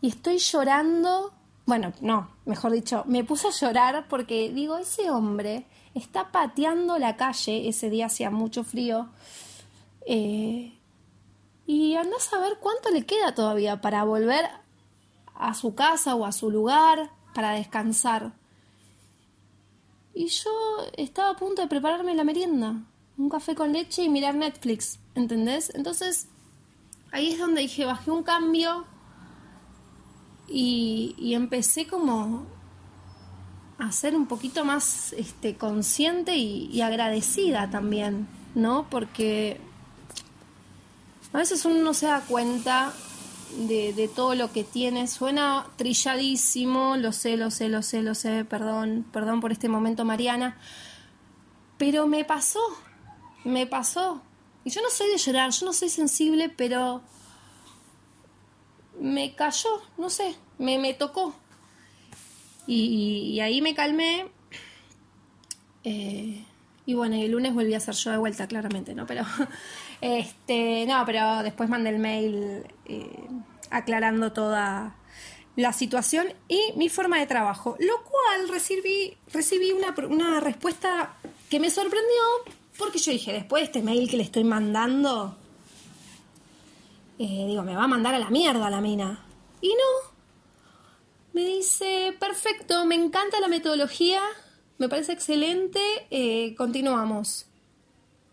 y 0.00 0.08
estoy 0.08 0.38
llorando. 0.38 1.30
Bueno, 1.66 1.92
no, 2.00 2.30
mejor 2.46 2.72
dicho, 2.72 3.04
me 3.06 3.22
puse 3.22 3.48
a 3.48 3.50
llorar 3.50 4.06
porque 4.08 4.48
digo, 4.48 4.78
ese 4.78 5.10
hombre 5.10 5.66
está 5.92 6.32
pateando 6.32 6.98
la 6.98 7.18
calle, 7.18 7.68
ese 7.68 7.90
día 7.90 8.06
hacía 8.06 8.30
mucho 8.30 8.64
frío, 8.64 9.10
eh, 10.06 10.72
y 11.66 11.96
andás 11.96 12.32
a 12.32 12.38
ver 12.38 12.56
cuánto 12.60 12.88
le 12.88 13.04
queda 13.04 13.34
todavía 13.34 13.82
para 13.82 14.02
volver 14.04 14.48
a 15.34 15.52
su 15.52 15.74
casa 15.74 16.14
o 16.14 16.24
a 16.24 16.32
su 16.32 16.50
lugar 16.50 17.10
para 17.34 17.50
descansar. 17.50 18.32
Y 20.14 20.28
yo 20.28 20.50
estaba 20.96 21.32
a 21.32 21.36
punto 21.36 21.60
de 21.60 21.68
prepararme 21.68 22.14
la 22.14 22.24
merienda, 22.24 22.86
un 23.20 23.28
café 23.28 23.54
con 23.54 23.72
leche 23.72 24.02
y 24.02 24.08
mirar 24.08 24.34
Netflix. 24.34 24.98
¿Entendés? 25.14 25.72
Entonces, 25.74 26.28
ahí 27.12 27.32
es 27.32 27.38
donde 27.38 27.60
dije, 27.62 27.84
bajé 27.84 28.10
un 28.10 28.22
cambio 28.22 28.86
y, 30.48 31.32
empecé 31.34 31.86
como 31.86 32.46
a 33.78 33.92
ser 33.92 34.16
un 34.16 34.26
poquito 34.26 34.64
más 34.64 35.12
este, 35.12 35.56
consciente 35.56 36.36
y, 36.36 36.80
agradecida 36.80 37.70
también, 37.70 38.26
¿no? 38.54 38.86
Porque 38.88 39.60
a 41.32 41.38
veces 41.38 41.64
uno 41.64 41.76
no 41.82 41.94
se 41.94 42.06
da 42.06 42.22
cuenta 42.22 42.92
de, 43.58 43.92
de, 43.92 44.08
todo 44.08 44.34
lo 44.34 44.50
que 44.50 44.64
tiene. 44.64 45.06
Suena 45.06 45.66
trilladísimo, 45.76 46.96
lo 46.96 47.12
sé, 47.12 47.36
lo 47.36 47.50
sé, 47.50 47.68
lo 47.68 47.82
sé, 47.82 48.02
lo 48.02 48.14
sé, 48.14 48.44
perdón, 48.44 49.04
perdón 49.12 49.40
por 49.40 49.52
este 49.52 49.68
momento, 49.68 50.04
Mariana. 50.04 50.56
Pero 51.78 52.06
me 52.06 52.24
pasó, 52.24 52.60
me 53.44 53.66
pasó. 53.66 54.22
Y 54.64 54.70
yo 54.70 54.82
no 54.82 54.90
soy 54.90 55.08
de 55.08 55.18
llorar, 55.18 55.50
yo 55.50 55.66
no 55.66 55.72
soy 55.72 55.88
sensible, 55.88 56.48
pero 56.48 57.02
me 59.00 59.34
cayó, 59.34 59.82
no 59.96 60.10
sé, 60.10 60.36
me, 60.58 60.78
me 60.78 60.94
tocó. 60.94 61.34
Y, 62.66 63.40
ahí 63.40 63.60
me 63.62 63.74
calmé. 63.74 64.26
Eh, 65.82 66.44
y 66.86 66.94
bueno, 66.94 67.16
el 67.16 67.30
lunes 67.30 67.54
volví 67.54 67.74
a 67.74 67.80
ser 67.80 67.94
yo 67.94 68.10
de 68.10 68.18
vuelta, 68.18 68.46
claramente, 68.46 68.94
¿no? 68.94 69.06
Pero, 69.06 69.24
este, 70.00 70.84
no, 70.86 71.02
pero 71.06 71.42
después 71.42 71.68
mandé 71.68 71.90
el 71.90 71.98
mail 71.98 72.64
eh, 72.86 73.28
aclarando 73.70 74.32
toda 74.32 74.94
la 75.56 75.72
situación 75.72 76.28
y 76.48 76.72
mi 76.76 76.88
forma 76.88 77.18
de 77.18 77.26
trabajo, 77.26 77.76
lo 77.80 78.04
cual 78.04 78.48
recibí, 78.48 79.16
recibí 79.32 79.72
una, 79.72 79.94
una 80.06 80.40
respuesta 80.40 81.14
que 81.48 81.58
me 81.58 81.70
sorprendió 81.70 82.22
porque 82.80 82.98
yo 82.98 83.12
dije, 83.12 83.32
después 83.32 83.60
de 83.60 83.66
este 83.66 83.82
mail 83.82 84.08
que 84.08 84.16
le 84.16 84.22
estoy 84.22 84.42
mandando, 84.42 85.36
eh, 87.18 87.44
digo, 87.46 87.62
me 87.62 87.76
va 87.76 87.84
a 87.84 87.88
mandar 87.88 88.14
a 88.14 88.18
la 88.18 88.30
mierda 88.30 88.70
la 88.70 88.80
mina. 88.80 89.24
Y 89.60 89.68
no. 89.68 90.10
Me 91.34 91.44
dice, 91.44 92.16
perfecto, 92.18 92.86
me 92.86 92.94
encanta 92.94 93.38
la 93.38 93.48
metodología, 93.48 94.22
me 94.78 94.88
parece 94.88 95.12
excelente, 95.12 95.80
eh, 96.10 96.54
continuamos. 96.56 97.46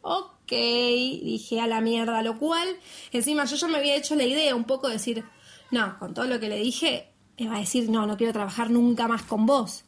Ok, 0.02 0.52
dije 0.52 1.60
a 1.60 1.68
la 1.68 1.82
mierda, 1.82 2.24
lo 2.24 2.40
cual, 2.40 2.68
encima 3.12 3.44
yo 3.44 3.58
ya 3.58 3.68
me 3.68 3.78
había 3.78 3.98
hecho 3.98 4.16
la 4.16 4.24
idea 4.24 4.56
un 4.56 4.64
poco 4.64 4.88
de 4.88 4.94
decir, 4.94 5.26
no, 5.72 6.00
con 6.00 6.14
todo 6.14 6.26
lo 6.26 6.40
que 6.40 6.48
le 6.48 6.56
dije, 6.56 7.12
me 7.38 7.50
va 7.50 7.58
a 7.58 7.60
decir, 7.60 7.90
no, 7.90 8.08
no 8.08 8.16
quiero 8.16 8.32
trabajar 8.32 8.72
nunca 8.72 9.10
más 9.10 9.24
con 9.24 9.46
vos. 9.46 9.84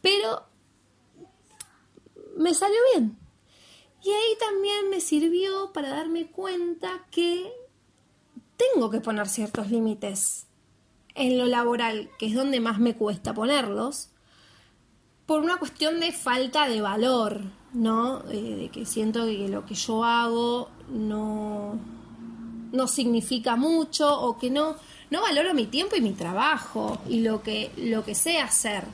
Pero 0.00 0.46
me 2.36 2.54
salió 2.54 2.78
bien. 2.92 3.18
Y 4.02 4.10
ahí 4.10 4.36
también 4.38 4.90
me 4.90 5.00
sirvió 5.00 5.72
para 5.72 5.88
darme 5.88 6.26
cuenta 6.26 7.06
que 7.10 7.50
tengo 8.56 8.90
que 8.90 9.00
poner 9.00 9.28
ciertos 9.28 9.70
límites 9.70 10.46
en 11.14 11.38
lo 11.38 11.46
laboral, 11.46 12.10
que 12.18 12.26
es 12.26 12.34
donde 12.34 12.60
más 12.60 12.78
me 12.78 12.94
cuesta 12.94 13.34
ponerlos, 13.34 14.10
por 15.24 15.40
una 15.40 15.58
cuestión 15.58 15.98
de 15.98 16.12
falta 16.12 16.68
de 16.68 16.80
valor, 16.80 17.40
¿no? 17.72 18.22
Eh, 18.30 18.56
de 18.56 18.68
que 18.68 18.86
siento 18.86 19.24
que 19.26 19.48
lo 19.48 19.66
que 19.66 19.74
yo 19.74 20.04
hago 20.04 20.70
no, 20.88 21.78
no 22.72 22.86
significa 22.86 23.56
mucho 23.56 24.20
o 24.20 24.38
que 24.38 24.50
no, 24.50 24.76
no 25.10 25.22
valoro 25.22 25.52
mi 25.52 25.66
tiempo 25.66 25.96
y 25.96 26.00
mi 26.00 26.12
trabajo 26.12 26.98
y 27.08 27.20
lo 27.20 27.42
que, 27.42 27.72
lo 27.76 28.04
que 28.04 28.14
sé 28.14 28.38
hacer. 28.38 28.84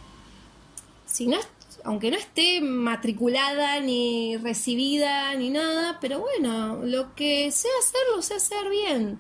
Si 1.05 1.27
no, 1.27 1.39
aunque 1.85 2.11
no 2.11 2.17
esté 2.17 2.61
matriculada 2.61 3.81
ni 3.81 4.37
recibida 4.37 5.35
ni 5.35 5.51
nada, 5.51 5.99
pero 6.01 6.21
bueno, 6.21 6.81
lo 6.85 7.15
que 7.15 7.51
sé 7.51 7.69
hacer 7.81 8.01
lo 8.15 8.23
sé 8.23 8.35
hacer 8.35 8.69
bien. 8.71 9.19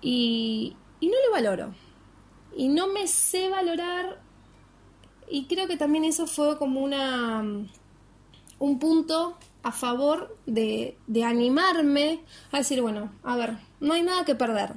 Y, 0.00 0.76
no 1.00 1.16
lo 1.26 1.32
valoro. 1.32 1.74
Y 2.56 2.68
no 2.68 2.88
me 2.88 3.06
sé 3.06 3.48
valorar. 3.48 4.20
Y 5.30 5.46
creo 5.46 5.66
que 5.66 5.76
también 5.76 6.04
eso 6.04 6.26
fue 6.26 6.58
como 6.58 6.80
una 6.80 7.44
un 8.60 8.78
punto 8.80 9.38
a 9.62 9.70
favor 9.70 10.36
de, 10.46 10.98
de 11.06 11.24
animarme 11.24 12.20
a 12.50 12.58
decir, 12.58 12.80
bueno, 12.82 13.12
a 13.22 13.36
ver, 13.36 13.56
no 13.80 13.94
hay 13.94 14.02
nada 14.02 14.24
que 14.24 14.34
perder. 14.34 14.74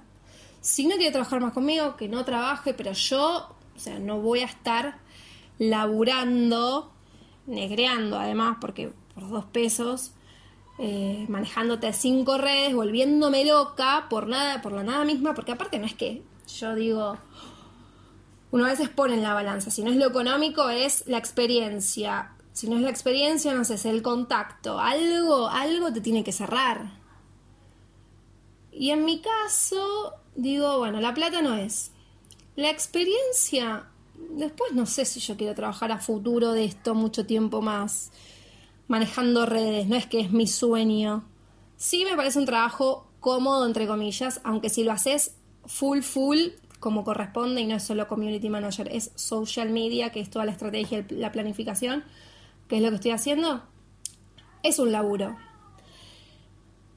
Si 0.59 0.85
no 0.85 0.95
quiere 0.95 1.11
trabajar 1.11 1.41
más 1.41 1.53
conmigo, 1.53 1.95
que 1.97 2.07
no 2.07 2.23
trabaje, 2.23 2.73
pero 2.75 2.91
yo, 2.91 3.55
o 3.75 3.79
sea, 3.79 3.97
no 3.97 4.19
voy 4.19 4.41
a 4.41 4.45
estar 4.45 4.99
laburando, 5.61 6.91
negreando 7.45 8.17
además, 8.17 8.57
porque 8.59 8.91
por 9.13 9.29
dos 9.29 9.45
pesos, 9.45 10.11
eh, 10.79 11.27
manejándote 11.29 11.93
cinco 11.93 12.39
redes, 12.39 12.73
volviéndome 12.73 13.45
loca 13.45 14.07
por 14.09 14.25
nada, 14.25 14.63
por 14.63 14.71
la 14.71 14.81
nada 14.81 15.05
misma, 15.05 15.35
porque 15.35 15.51
aparte 15.51 15.77
no 15.77 15.85
es 15.85 15.93
que 15.93 16.23
yo 16.47 16.73
digo, 16.73 17.15
uno 18.49 18.65
a 18.65 18.69
veces 18.69 18.89
pone 18.89 19.17
la 19.17 19.35
balanza, 19.35 19.69
si 19.69 19.83
no 19.83 19.91
es 19.91 19.97
lo 19.97 20.07
económico, 20.07 20.67
es 20.69 21.03
la 21.05 21.19
experiencia. 21.19 22.31
Si 22.53 22.67
no 22.67 22.77
es 22.77 22.81
la 22.81 22.89
experiencia, 22.89 23.53
no 23.53 23.63
sé, 23.63 23.75
es 23.75 23.85
el 23.85 24.01
contacto. 24.01 24.79
Algo, 24.79 25.47
algo 25.47 25.93
te 25.93 26.01
tiene 26.01 26.23
que 26.23 26.31
cerrar. 26.31 26.89
Y 28.71 28.89
en 28.89 29.05
mi 29.05 29.21
caso, 29.21 30.15
digo, 30.35 30.79
bueno, 30.79 30.99
la 30.99 31.13
plata 31.13 31.43
no 31.43 31.55
es. 31.55 31.91
La 32.55 32.71
experiencia, 32.71 33.90
después 34.29 34.73
no 34.73 34.85
sé 34.85 35.05
si 35.05 35.19
yo 35.19 35.37
quiero 35.37 35.55
trabajar 35.55 35.91
a 35.91 35.97
futuro 35.97 36.53
de 36.53 36.65
esto 36.65 36.95
mucho 36.95 37.25
tiempo 37.25 37.61
más 37.61 38.11
manejando 38.87 39.45
redes, 39.45 39.87
no 39.87 39.95
es 39.95 40.05
que 40.05 40.19
es 40.19 40.31
mi 40.31 40.47
sueño. 40.47 41.23
Sí 41.77 42.03
me 42.03 42.15
parece 42.15 42.39
un 42.39 42.45
trabajo 42.45 43.07
cómodo, 43.19 43.65
entre 43.65 43.87
comillas, 43.87 44.41
aunque 44.43 44.69
si 44.69 44.83
lo 44.83 44.91
haces 44.91 45.35
full, 45.65 46.01
full, 46.01 46.39
como 46.79 47.03
corresponde, 47.03 47.61
y 47.61 47.67
no 47.67 47.75
es 47.75 47.83
solo 47.83 48.07
community 48.07 48.49
manager, 48.49 48.89
es 48.91 49.11
social 49.15 49.69
media, 49.69 50.11
que 50.11 50.19
es 50.19 50.29
toda 50.29 50.45
la 50.45 50.51
estrategia, 50.51 51.05
la 51.09 51.31
planificación, 51.31 52.03
que 52.67 52.77
es 52.77 52.81
lo 52.81 52.89
que 52.89 52.95
estoy 52.95 53.11
haciendo, 53.11 53.63
es 54.63 54.79
un 54.79 54.91
laburo. 54.91 55.37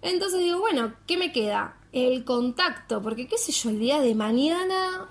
Entonces 0.02 0.40
digo, 0.40 0.58
bueno, 0.58 0.94
¿qué 1.06 1.16
me 1.16 1.32
queda? 1.32 1.76
El 1.92 2.24
contacto, 2.24 3.00
porque 3.02 3.28
qué 3.28 3.38
sé 3.38 3.52
yo, 3.52 3.70
el 3.70 3.78
día 3.78 4.00
de 4.00 4.14
mañana 4.14 5.08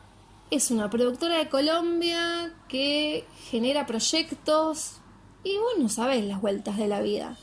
es 0.55 0.69
una 0.69 0.87
productora 0.89 1.39
de 1.39 1.49
Colombia 1.49 2.53
que 2.67 3.25
genera 3.49 3.87
proyectos 3.87 4.97
y 5.43 5.57
bueno, 5.57 5.89
sabes 5.89 6.23
las 6.25 6.41
vueltas 6.41 6.77
de 6.77 6.87
la 6.87 7.01
vida. 7.01 7.37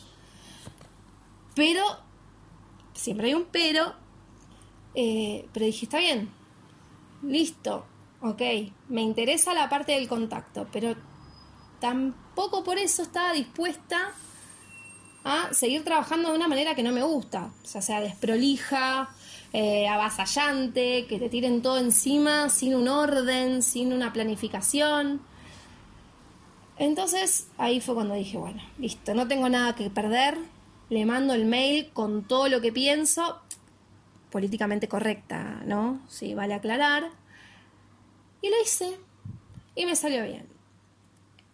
Pero, 1.57 1.83
siempre 2.95 3.29
hay 3.29 3.35
un 3.35 3.47
pero, 3.51 3.95
eh, 4.95 5.49
pero 5.53 5.67
dije, 5.67 5.87
está 5.87 5.99
bien, 5.99 6.31
listo, 7.23 7.85
ok, 8.23 8.43
me 8.89 9.03
interesa 9.03 9.55
la 9.55 9.69
parte 9.69 9.93
del 9.93 10.07
contacto, 10.07 10.69
pero 10.71 10.95
tampoco 11.81 12.63
por 12.63 12.79
eso 12.79 13.03
estaba 13.03 13.33
dispuesta 13.33 14.13
a 15.25 15.53
seguir 15.53 15.83
trabajando 15.83 16.31
de 16.31 16.37
una 16.37 16.47
manera 16.47 16.77
que 16.77 16.85
no 16.85 16.93
me 16.93 17.03
gusta, 17.03 17.51
o 17.65 17.67
sea, 17.67 17.83
sea 17.83 18.01
desprolija, 18.01 19.11
eh, 19.53 19.89
avasallante, 19.89 21.07
que 21.07 21.19
te 21.19 21.29
tiren 21.29 21.63
todo 21.63 21.79
encima 21.79 22.49
sin 22.49 22.75
un 22.75 22.89
orden, 22.89 23.63
sin 23.63 23.93
una 23.93 24.13
planificación. 24.13 25.21
Entonces 26.77 27.49
ahí 27.59 27.81
fue 27.81 27.95
cuando 27.95 28.15
dije, 28.15 28.39
bueno, 28.39 28.63
listo, 28.79 29.15
no 29.15 29.29
tengo 29.29 29.49
nada 29.49 29.75
que 29.75 29.91
perder, 29.91 30.39
le 30.89 31.05
mando 31.05 31.35
el 31.35 31.45
mail 31.45 31.91
con 31.93 32.25
todo 32.25 32.49
lo 32.49 32.61
que 32.61 32.73
pienso, 32.73 33.41
políticamente 34.31 34.89
correcta, 34.89 35.63
¿no? 35.67 36.01
Sí, 36.09 36.35
vale 36.35 36.55
aclarar. 36.55 37.11
Y 38.43 38.49
lo 38.49 38.63
hice 38.63 38.99
y 39.75 39.85
me 39.85 39.97
salió 39.97 40.25
bien. 40.25 40.49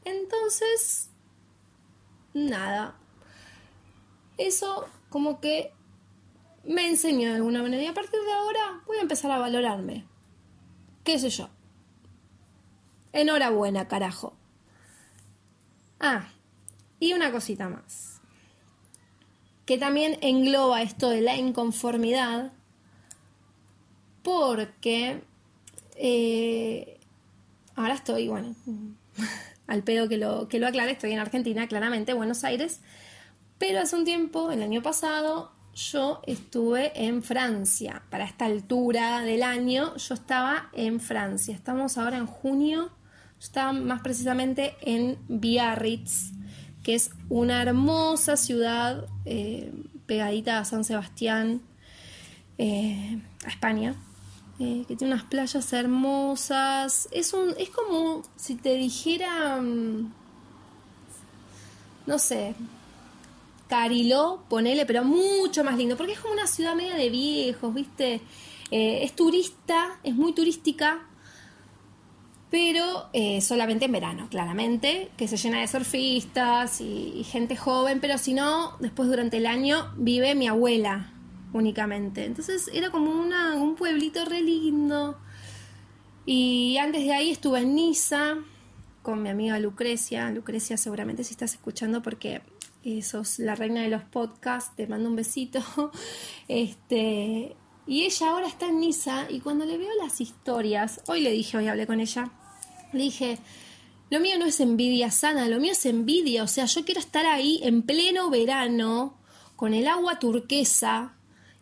Entonces, 0.05 1.11
nada. 2.35 2.95
Eso 4.39 4.87
como 5.09 5.41
que 5.41 5.73
me 6.67 6.89
enseñó 6.89 7.31
de 7.31 7.37
alguna 7.37 7.63
manera 7.63 7.83
y 7.83 7.87
a 7.87 7.95
partir 7.95 8.21
de 8.21 8.33
ahora 8.33 8.83
voy 8.87 8.99
a 8.99 9.03
empezar 9.03 9.31
a 9.31 9.39
valorarme. 9.39 10.05
¿Qué 11.05 11.19
sé 11.19 11.31
yo? 11.31 11.49
Enhorabuena, 13.13 13.89
carajo. 13.89 14.35
Ah, 16.01 16.29
y 17.01 17.13
una 17.15 17.31
cosita 17.31 17.69
más, 17.69 18.21
que 19.65 19.79
también 19.79 20.19
engloba 20.21 20.83
esto 20.83 21.09
de 21.09 21.23
la 21.23 21.37
inconformidad, 21.37 22.53
porque 24.23 25.23
eh, 25.97 26.99
ahora 27.75 27.95
estoy, 27.95 28.29
bueno, 28.29 28.55
al 29.67 29.83
pedo 29.83 30.09
que 30.09 30.19
lo, 30.19 30.49
que 30.49 30.59
lo 30.59 30.67
aclare, 30.67 30.93
estoy 30.93 31.13
en 31.13 31.19
Argentina, 31.19 31.67
claramente, 31.67 32.13
Buenos 32.13 32.45
Aires, 32.45 32.81
pero 33.59 33.81
hace 33.81 33.97
un 33.97 34.05
tiempo, 34.05 34.51
el 34.51 34.63
año 34.63 34.83
pasado, 34.83 35.56
yo 35.77 36.23
estuve 36.27 36.91
en 37.07 37.23
Francia. 37.23 38.03
Para 38.11 38.25
esta 38.25 38.47
altura 38.47 39.21
del 39.21 39.45
año, 39.45 39.95
yo 39.97 40.15
estaba 40.15 40.71
en 40.73 40.99
Francia. 40.99 41.55
Estamos 41.55 41.99
ahora 41.99 42.17
en 42.17 42.27
junio 42.27 42.91
estaba 43.39 43.73
más 43.73 44.01
precisamente 44.01 44.77
en 44.81 45.19
Biarritz, 45.29 46.33
que 46.83 46.95
es 46.95 47.11
una 47.29 47.63
hermosa 47.63 48.37
ciudad 48.37 49.07
eh, 49.25 49.73
pegadita 50.07 50.59
a 50.59 50.65
San 50.65 50.85
Sebastián, 50.85 51.61
eh, 52.59 53.21
a 53.45 53.49
España, 53.49 53.95
eh, 54.59 54.85
que 54.89 54.97
tiene 54.97 55.15
unas 55.15 55.27
playas 55.27 55.73
hermosas. 55.73 57.09
Es, 57.11 57.33
un, 57.33 57.55
es 57.59 57.71
como 57.71 58.23
si 58.37 58.55
te 58.55 58.75
dijera, 58.75 59.61
mm, 59.61 60.13
no 62.07 62.19
sé, 62.19 62.55
Cariló, 63.69 64.45
ponele, 64.49 64.87
pero 64.87 65.05
mucho 65.05 65.65
más 65.65 65.77
lindo, 65.77 65.97
porque 65.97 66.13
es 66.13 66.21
como 66.21 66.35
una 66.35 66.47
ciudad 66.47 66.75
media 66.75 66.95
de 66.95 67.11
viejos, 67.11 67.75
¿viste? 67.75 68.21
es 68.71 69.15
turista, 69.15 70.01
es 70.03 70.15
muy 70.15 70.33
turística, 70.33 71.07
pero 72.51 73.09
eh, 73.13 73.41
solamente 73.41 73.87
en 73.87 73.93
verano, 73.93 74.29
claramente, 74.31 75.11
que 75.17 75.27
se 75.27 75.37
llena 75.37 75.61
de 75.61 75.67
surfistas 75.67 76.81
y, 76.81 77.25
gente 77.25 77.57
joven, 77.57 78.01
pero 78.01 78.19
si 78.19 78.35
no, 78.35 78.77
después 78.79 79.09
durante 79.09 79.39
el 79.39 79.47
año 79.47 79.93
vive 79.97 80.35
mi 80.35 80.47
abuela 80.47 81.13
únicamente. 81.53 82.25
Entonces 82.25 82.71
era 82.73 82.91
como 82.91 83.11
una, 83.11 83.55
un 83.57 83.75
pueblito 83.75 84.25
re 84.25 84.43
lindo. 84.43 85.19
Y 86.25 86.77
antes 86.79 87.05
de 87.05 87.13
ahí 87.13 87.31
estuve 87.31 87.61
en 87.61 87.75
Niza 87.75 88.37
con 89.03 89.23
mi 89.23 89.29
amiga 89.29 89.59
Lucrecia. 89.59 90.31
Lucrecia, 90.31 90.77
seguramente 90.77 91.25
si 91.25 91.33
estás 91.33 91.53
escuchando 91.53 92.01
porque 92.01 92.43
eh, 92.87 93.03
sos 93.03 93.41
la 93.41 93.57
reina 93.57 93.83
de 93.83 93.89
los 93.89 94.05
podcasts, 94.05 94.77
te 94.77 94.87
mando 94.87 95.09
un 95.09 95.17
besito. 95.17 95.61
Este, 96.49 97.57
y 97.89 98.03
ella 98.03 98.31
ahora 98.31 98.47
está 98.47 98.69
en 98.69 98.79
Niza 98.79 99.29
y 99.29 99.41
cuando 99.41 99.65
le 99.65 99.77
veo 99.77 99.91
las 100.01 100.21
historias, 100.21 101.01
hoy 101.09 101.21
le 101.21 101.33
dije, 101.33 101.57
hoy 101.57 101.67
hablé 101.67 101.89
con 101.89 101.99
ella, 101.99 102.31
le 102.93 103.03
dije, 103.03 103.39
lo 104.11 104.21
mío 104.21 104.39
no 104.39 104.47
es 104.47 104.61
envidia 104.61 105.11
sana, 105.11 105.49
lo 105.49 105.59
mío 105.59 105.73
es 105.73 105.85
envidia, 105.87 106.45
o 106.45 106.47
sea, 106.47 106.67
yo 106.67 106.85
quiero 106.85 107.01
estar 107.01 107.27
ahí 107.27 107.59
en 107.65 107.83
pleno 107.83 108.31
verano, 108.31 109.19
con 109.57 109.75
el 109.75 109.89
agua 109.89 110.21
turquesa 110.21 111.16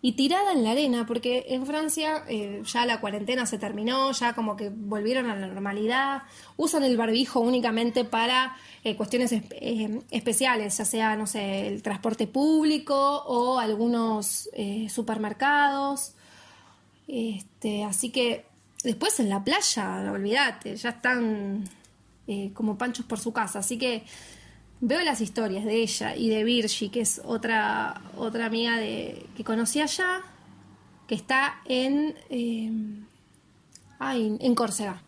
y 0.05 0.13
tirada 0.13 0.53
en 0.53 0.65
la 0.65 0.73
arena, 0.73 1.07
porque 1.07 1.47
en 1.49 1.65
Francia 1.65 2.25
eh, 2.29 2.61
ya 2.67 2.85
la 2.85 3.01
cuarentena 3.01 3.47
se 3.47 3.57
terminó, 3.57 4.13
ya 4.13 4.35
como 4.35 4.55
que 4.55 4.69
volvieron 4.69 5.31
a 5.31 5.35
la 5.35 5.47
normalidad, 5.47 6.25
usan 6.59 6.85
el 6.85 6.99
barbijo 6.99 7.41
únicamente 7.41 8.05
para 8.05 8.55
eh, 8.85 8.97
cuestiones 8.97 9.33
eh, 9.33 10.01
especiales, 10.11 10.77
ya 10.77 10.85
sea, 10.85 11.17
no 11.17 11.27
sé, 11.27 11.69
el 11.69 11.83
transporte 11.83 12.27
público 12.27 12.95
o 12.95 13.59
algunos 13.59 14.51
supermercados. 14.91 16.13
Este, 17.09 17.85
así 17.85 18.11
que 18.11 18.45
después 18.83 19.19
en 19.21 19.31
la 19.31 19.43
playa, 19.43 20.13
olvídate, 20.13 20.77
ya 20.77 20.91
están 20.91 21.65
como 22.53 22.77
panchos 22.77 23.07
por 23.07 23.19
su 23.19 23.33
casa. 23.33 23.61
Así 23.61 23.79
que 23.79 24.05
veo 24.87 25.01
las 25.01 25.21
historias 25.23 25.65
de 25.65 25.77
ella 25.77 26.15
y 26.15 26.29
de 26.29 26.45
Virgi, 26.45 26.91
que 26.91 27.01
es 27.01 27.21
otra, 27.25 28.03
otra 28.17 28.47
amiga 28.47 28.77
de, 28.77 29.27
que 29.35 29.43
conocí 29.43 29.81
allá, 29.81 30.21
que 31.09 31.15
está 31.15 31.61
en, 31.65 32.15
eh, 32.29 32.71
en 34.01 34.55
Córcega. 34.55 35.03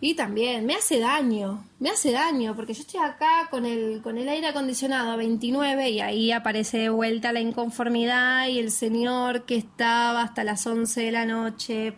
Y 0.00 0.14
también 0.14 0.64
me 0.64 0.74
hace 0.74 1.00
daño, 1.00 1.64
me 1.80 1.88
hace 1.90 2.12
daño, 2.12 2.54
porque 2.54 2.74
yo 2.74 2.82
estoy 2.82 3.00
acá 3.00 3.48
con 3.50 3.64
el, 3.64 4.00
con 4.02 4.18
el 4.18 4.28
aire 4.28 4.48
acondicionado 4.48 5.10
a 5.10 5.16
29 5.16 5.90
y 5.90 6.00
ahí 6.00 6.30
aparece 6.30 6.78
de 6.78 6.90
vuelta 6.90 7.32
la 7.32 7.40
inconformidad 7.40 8.46
y 8.46 8.58
el 8.58 8.70
señor 8.70 9.44
que 9.44 9.56
estaba 9.56 10.22
hasta 10.22 10.44
las 10.44 10.64
11 10.66 11.00
de 11.00 11.12
la 11.12 11.24
noche 11.24 11.94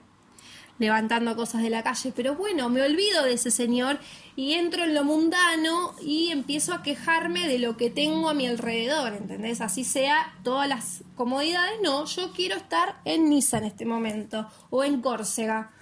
levantando 0.81 1.37
cosas 1.37 1.63
de 1.63 1.71
la 1.71 1.85
calle. 1.85 2.13
Pero 2.17 2.35
bueno, 2.35 2.69
me 2.69 2.83
olvido 2.83 3.23
de 3.23 3.35
ese 3.35 3.51
señor 3.51 4.01
y 4.41 4.55
entro 4.55 4.85
en 4.85 4.95
lo 4.95 5.05
mundano 5.05 5.95
y 6.01 6.31
empiezo 6.31 6.73
a 6.73 6.83
quejarme 6.83 7.47
de 7.47 7.59
lo 7.59 7.77
que 7.77 7.91
tengo 7.91 8.31
a 8.31 8.33
mi 8.33 8.47
alrededor, 8.47 9.13
¿entendés? 9.13 9.61
Así 9.61 9.85
sea 9.85 10.35
todas 10.43 10.67
las 10.67 11.05
comodidades. 11.15 11.79
No, 11.83 12.07
yo 12.07 12.33
quiero 12.33 12.57
estar 12.57 13.03
en 13.05 13.29
Niza 13.29 13.59
en 13.59 13.65
este 13.65 13.85
momento 13.85 14.49
o 14.71 14.83
en 14.83 15.03
Córcega, 15.03 15.73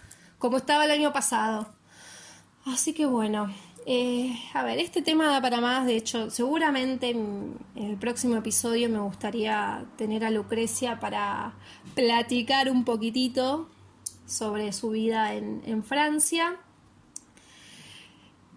como 0.40 0.57
estaba 0.57 0.87
el 0.87 0.90
año 0.90 1.12
pasado. 1.12 1.73
Así 2.66 2.94
que 2.94 3.07
bueno, 3.07 3.49
eh, 3.87 4.37
a 4.55 4.64
ver, 4.64 4.81
este 4.81 5.03
tema 5.03 5.29
da 5.29 5.40
para 5.40 5.61
más, 5.61 5.87
de 5.87 5.97
hecho, 5.97 6.29
seguramente 6.29 7.11
en, 7.11 7.57
el 7.77 7.97
próximo 7.97 8.35
episodio 8.35 8.88
me 8.88 8.99
gustaría 8.99 9.87
tener 9.97 10.25
a 10.25 10.33
Lucrecia 10.33 10.99
para 10.99 11.55
platicar 11.94 12.68
un 12.73 12.85
poquitito 12.85 13.68
sobre 14.27 14.73
su 14.73 14.90
vida 14.90 15.35
en, 15.35 15.85
Francia. 15.85 16.57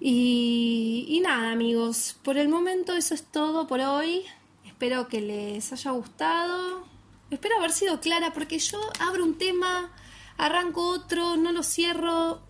Y, 0.04 1.22
nada, 1.24 1.52
amigos, 1.52 2.18
por 2.24 2.38
el 2.38 2.50
momento 2.50 2.94
eso 2.94 3.14
es 3.14 3.24
todo 3.24 3.68
por 3.68 3.80
hoy. 3.82 4.24
Espero 4.66 5.08
que 5.08 5.22
les 5.22 5.72
haya 5.72 5.92
gustado. 5.92 6.84
Espero 7.30 7.58
haber 7.58 7.72
sido 7.72 8.00
clara 8.00 8.34
porque 8.34 8.58
yo 8.58 8.80
abro 9.00 9.24
un 9.24 9.38
tema, 9.38 9.94
arranco 10.38 10.88
otro, 10.88 11.38
no 11.38 11.52
lo 11.52 11.62
cierro 11.64 12.42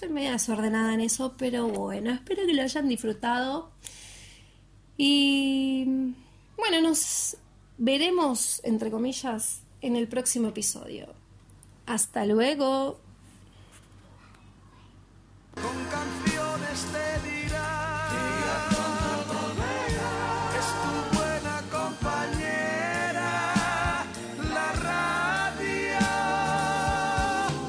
Estoy 0.00 0.14
medio 0.14 0.32
desordenada 0.32 0.94
en 0.94 1.02
eso, 1.02 1.34
pero 1.36 1.68
bueno, 1.68 2.10
espero 2.10 2.46
que 2.46 2.54
lo 2.54 2.62
hayan 2.62 2.88
disfrutado. 2.88 3.70
Y 4.96 5.84
bueno, 6.56 6.80
nos 6.80 7.36
veremos, 7.76 8.62
entre 8.64 8.90
comillas, 8.90 9.60
en 9.82 9.96
el 9.96 10.08
próximo 10.08 10.48
episodio. 10.48 11.08
Hasta 11.84 12.24
luego. 12.24 12.98